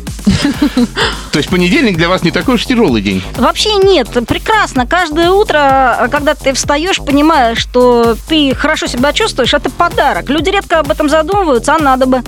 То 1.31 1.37
есть 1.39 1.49
понедельник 1.49 1.97
для 1.97 2.09
вас 2.09 2.23
не 2.23 2.31
такой 2.31 2.55
уж 2.55 2.65
тяжелый 2.65 3.01
день? 3.01 3.23
Вообще 3.37 3.75
нет, 3.75 4.07
прекрасно. 4.27 4.85
Каждое 4.85 5.31
утро, 5.31 6.09
когда 6.11 6.35
ты 6.35 6.53
встаешь, 6.53 6.97
понимаешь, 6.97 7.59
что 7.59 8.15
ты 8.27 8.53
хорошо 8.61 8.87
себя 8.87 9.11
чувствуешь, 9.11 9.53
это 9.53 9.69
подарок. 9.69 10.29
Люди 10.29 10.49
редко 10.49 10.79
об 10.79 10.91
этом 10.91 11.09
задумываются, 11.09 11.75
а 11.75 11.79
надо 11.79 12.05
бы. 12.05 12.21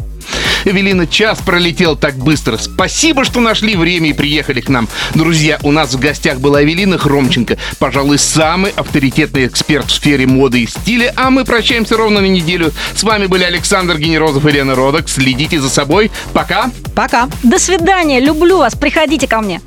Эвелина, 0.65 1.05
час 1.05 1.39
пролетел 1.45 1.95
так 1.95 2.15
быстро. 2.15 2.57
Спасибо, 2.57 3.25
что 3.25 3.39
нашли 3.41 3.75
время 3.75 4.09
и 4.09 4.13
приехали 4.13 4.61
к 4.61 4.69
нам. 4.69 4.87
Друзья, 5.13 5.59
у 5.61 5.71
нас 5.71 5.93
в 5.93 5.99
гостях 5.99 6.39
была 6.39 6.63
Эвелина 6.63 6.97
Хромченко, 6.97 7.57
пожалуй, 7.79 8.17
самый 8.17 8.71
авторитетный 8.75 9.45
эксперт 9.45 9.87
в 9.87 9.91
сфере 9.91 10.25
моды 10.25 10.63
и 10.63 10.67
стиля, 10.67 11.13
а 11.17 11.29
мы 11.29 11.43
прощаемся 11.43 11.97
ровно 11.97 12.21
на 12.21 12.25
неделю. 12.25 12.71
С 12.95 13.03
вами 13.03 13.27
были 13.27 13.43
Александр 13.43 13.97
Генерозов 13.97 14.45
и 14.45 14.51
Лена 14.51 14.73
Родок. 14.73 15.09
Следите 15.09 15.59
за 15.59 15.69
собой. 15.69 16.11
Пока. 16.31 16.71
Пока. 16.95 17.29
До 17.43 17.59
свидания, 17.59 18.19
люблю 18.19 18.57
вас, 18.57 18.73
приходите 18.73 19.27
ко 19.27 19.41
мне. 19.41 19.61